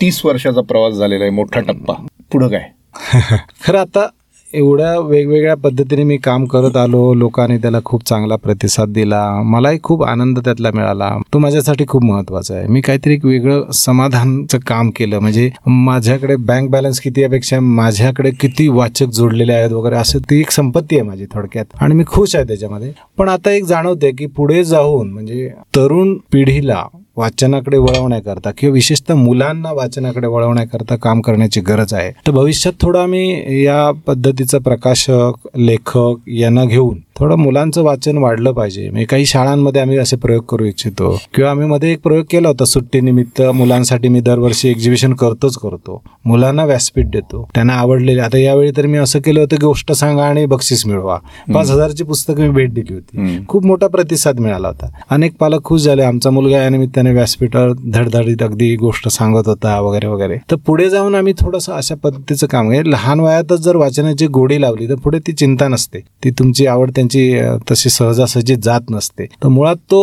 तीस 0.00 0.26
वर्षाचा 0.26 0.60
प्रवास 0.60 0.94
झालेला 0.94 1.24
आहे 1.24 1.30
मोठा 1.30 1.60
टप्पा. 1.60 2.06
पुढं 2.32 2.48
काय? 2.48 2.70
खरं 3.66 3.78
आता 3.78 4.08
एवढ्या 4.54 4.98
वेगवेगळ्या 4.98 5.54
पद्धतीने 5.56 6.02
मी 6.02 6.16
काम 6.16 6.44
करत 6.44 6.76
आलो. 6.76 7.14
लोकांनी 7.14 7.58
त्याला 7.58 7.78
खूप 7.84 8.08
चांगला 8.08 8.36
प्रतिसाद 8.36 8.88
दिला. 8.88 9.42
मलाही 9.42 9.78
खूप 9.82 10.04
आनंद 10.04 10.38
त्यातला 10.38 10.70
मिळाला. 10.74 11.18
तो 11.32 11.38
माझ्यासाठी 11.38 11.84
खूप 11.88 12.04
महत्त्वाचा 12.04 12.54
आहे. 12.54 12.66
मी 12.66 12.80
काहीतरी 12.80 13.14
एक 13.14 13.24
वेगळं 13.24 13.70
समाधानचं 13.70 14.58
काम 14.58 14.90
केलं. 14.90 15.18
म्हणजे 15.18 15.50
माझ्याकडे 15.66 16.36
बँक 16.36 16.70
बॅलन्स 16.70 17.00
किती 17.00 17.20
यापेक्षा 17.20 17.60
माझ्याकडे 17.60 18.30
किती 18.30 18.68
वाचक 18.68 19.06
जोडलेले 19.06 19.52
आहेत 19.52 19.70
वगैरे 19.70 19.96
असं 19.96 20.18
ती 20.18 20.40
एक 20.40 20.50
संपत्ती 20.50 20.96
आहे 20.96 21.08
माझी 21.08 21.24
थोडक्यात. 21.24 21.64
आणि 21.80 21.94
मी 21.94 22.04
खुश 22.06 22.36
आहे 22.36 22.44
त्याच्यामध्ये. 22.44 22.92
पण 23.18 23.28
आता 23.28 23.50
एक 23.50 23.64
जाणवते 23.64 24.10
की 24.10 24.26
पुढे 24.26 24.64
जाऊन 24.64 25.10
म्हणजे 25.10 25.50
तरुण 25.76 26.14
पिढीला 26.32 26.84
वाचनाकडे 27.20 27.78
वळवण्याकरता 27.78 28.50
किंवा 28.58 28.72
विशेषतः 28.72 29.14
मुलांना 29.14 29.72
वाचनाकडे 29.72 30.26
वळवण्याकरता 30.26 30.96
काम 30.96 31.20
करण्याची 31.20 31.60
गरज 31.60 31.94
आहे. 31.94 32.10
तर 32.26 32.32
भविष्यात 32.32 32.74
थोडं 32.80 32.98
आम्ही 32.98 33.64
या 33.64 33.90
पद्धतीचं 34.06 34.58
प्रकाशक 34.58 35.48
लेखक 35.56 36.14
यांना 36.26 36.64
घेऊन 36.64 36.98
थोडं 37.20 37.36
मुलांचं 37.36 37.82
वाचन 37.82 38.18
वाढलं 38.18 38.52
पाहिजे. 38.52 38.90
म्हणजे 38.90 39.04
काही 39.04 39.26
शाळांमध्ये 39.26 39.82
आम्ही 39.82 39.98
असे 39.98 40.16
प्रयोग 40.16 40.42
करू 40.42 40.64
इच्छितो. 40.64 41.20
किंवा 41.34 41.50
आम्ही 41.50 41.66
मध्ये 41.66 41.92
एक 41.92 42.00
प्रयोग 42.02 42.24
केला 42.30 42.48
होता 42.48 42.64
सुट्टीनिमित्त 42.64 43.42
मुलांसाठी 43.42 44.08
मी 44.08 44.20
दरवर्षी 44.20 44.68
एक्झिबिशन 44.68 45.12
करतोच 45.12 45.56
करतो. 45.58 46.02
मुलांना 46.24 46.64
व्यासपीठ 46.64 47.06
देतो. 47.06 47.48
त्यांना 47.54 47.72
आवडलेले. 47.72 48.20
आता 48.20 48.38
यावेळी 48.38 48.70
तर 48.76 48.86
मी 48.86 48.98
असं 48.98 49.18
केलं 49.20 49.40
होतं 49.40 49.56
की 49.56 49.66
गोष्ट 49.66 49.92
सांगा 49.92 50.24
आणि 50.24 50.46
बक्षीस 50.46 50.86
मिळवा. 50.86 51.18
पाच 51.54 51.70
हजारची 51.70 52.04
पुस्तकं 52.04 52.42
मी 52.42 52.48
भेट 52.48 52.74
दिली 52.74 52.94
होती. 52.94 53.16
खूप 53.48 53.66
मोठा 53.66 53.86
प्रतिसाद 53.86 54.40
मिळाला 54.40 54.68
होता. 54.68 54.88
अनेक 55.10 55.32
पालक 55.40 55.64
खुश 55.64 55.80
झाले. 55.80 56.02
आमचा 56.02 56.30
मुलगा 56.30 56.56
या 56.56 56.68
निमित्ताने 56.68 57.10
व्यासपीठावर 57.10 57.72
धडधडीत 57.92 58.42
अगदी 58.42 58.76
गोष्ट 58.76 59.08
सांगत 59.08 59.48
होता 59.48 59.80
वगैरे 59.80 60.06
वगैरे. 60.06 60.36
तर 60.50 60.56
पुढे 60.56 60.90
जाऊन 60.90 61.14
आम्ही 61.14 61.32
थोडंसं 61.32 61.72
अशा 61.72 61.94
पद्धतीचं 61.94 62.46
काम 62.46 62.70
आहे 62.70 62.90
लहान 62.90 63.20
वयातच 63.20 63.60
जर 63.60 63.76
वाचनाची 63.76 64.26
गोडी 64.26 64.60
लावली 64.60 64.88
तर 64.88 64.94
पुढे 64.94 65.18
ती 65.18 65.32
चिंता 65.32 65.68
नसते. 65.68 66.00
ती 66.24 66.30
तुमची 66.30 66.66
आवड 66.66 66.90
त्यांची 66.90 67.40
तशी 67.70 67.90
सहजासहजी 67.90 68.56
जात 68.56 68.90
नसते. 68.90 69.24
तर 69.24 69.48
मुळात 69.48 69.76
तो 69.76 70.00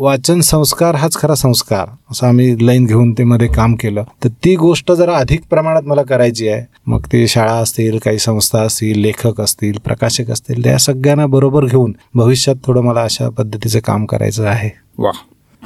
वाचन 0.00 0.40
संस्कार 0.40 0.94
हाच 0.94 1.16
खरा 1.16 1.34
संस्कार. 1.34 1.88
असं 2.10 2.26
आम्ही 2.26 2.66
लाईन 2.66 2.86
घेऊन 2.86 3.12
ते 3.12 3.24
मध्ये 3.24 3.48
काम 3.48 3.74
केलं. 3.74 4.04
तर 4.24 4.28
ती 4.28 4.56
गोष्ट 4.56 4.92
जरा 4.92 5.16
अधिक 5.16 5.40
प्रमाणात 5.50 5.82
मला 5.82 6.02
करायची 6.02 6.48
आहे. 6.48 6.66
मग 6.86 7.06
ते 7.12 7.26
शाळा 7.28 7.52
असतील 7.52 7.98
काही 7.98 8.18
संस्था 8.18 8.60
असतील 8.60 9.00
लेखक 9.00 9.40
असतील 9.40 9.78
प्रकाशक 9.84 10.30
असतील 10.30 10.64
त्या 10.64 10.78
सगळ्यांना 10.78 11.26
बरोबर 11.26 11.64
घेऊन 11.64 11.92
भविष्यात 12.14 12.56
थोडं 12.64 12.80
मला 12.80 13.02
अशा 13.02 13.28
पद्धतीचं 13.28 13.78
काम 13.78 14.06
करायचं 14.06 14.46
आहे. 14.46 14.70
वा 14.98 15.10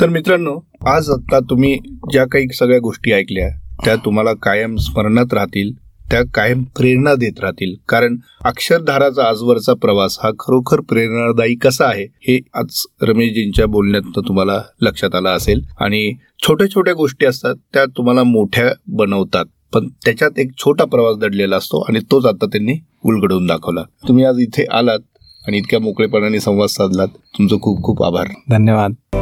तर 0.01 0.09
मित्रांनो 0.09 0.59
आज 0.87 1.11
आता 1.11 1.39
तुम्ही 1.39 1.79
ज्या 2.13 2.25
काही 2.25 2.47
सगळ्या 2.55 2.79
गोष्टी 2.79 3.13
ऐकल्या 3.13 3.49
त्या 3.85 3.97
तुम्हाला 3.97 4.33
कायम 4.33 4.77
स्मरणात 4.77 5.35
राहतील. 5.35 5.84
त्या 6.11 6.23
कायम 6.35 6.63
प्रेरणा 6.63 7.15
देत 7.15 7.41
राहतील. 7.41 7.75
कारण 7.89 8.17
अक्षरधाराचा 8.45 9.29
आजवरचा 9.29 9.75
प्रवास 9.75 10.19
हा 10.23 10.31
खरोखर 10.31 10.81
प्रेरणादायी 10.81 11.55
कसा 11.55 11.87
आहे 11.87 12.07
हे 12.21 12.41
आज 12.55 12.87
रमेशजींच्या 13.03 13.67
बोलण्यात 13.67 14.03
तुम्हाला 14.17 14.63
लक्षात 14.81 15.15
आलं 15.15 15.29
असेल. 15.29 15.61
आणि 15.81 16.13
छोट्या 16.49 16.71
छोट्या 16.71 16.95
गोष्टी 16.95 17.27
असतात 17.27 17.55
त्या 17.75 17.85
तुम्हाला 17.85 18.23
मोठ्या 18.23 18.73
बनवतात. 18.87 19.45
पण 19.75 19.89
त्याच्यात 20.05 20.39
एक 20.39 20.51
छोटा 20.59 20.85
प्रवास 20.85 21.17
दडलेला 21.17 21.57
असतो 21.57 21.81
आणि 21.81 21.99
तोच 22.11 22.27
आता 22.27 22.47
त्यांनी 22.47 22.73
उलगडवून 23.05 23.47
दाखवला. 23.47 23.83
तुम्ही 24.09 24.25
आज 24.25 24.37
इथे 24.41 24.65
आलात 24.73 24.99
आणि 25.47 25.59
इतक्या 25.59 25.81
मोकळेपणाने 25.81 26.41
संवाद 26.41 26.69
साधलात. 26.69 27.09
तुमचं 27.09 27.57
खूप 27.61 27.83
खूप 27.83 28.03
आभार. 28.03 28.27
धन्यवाद. 28.51 29.17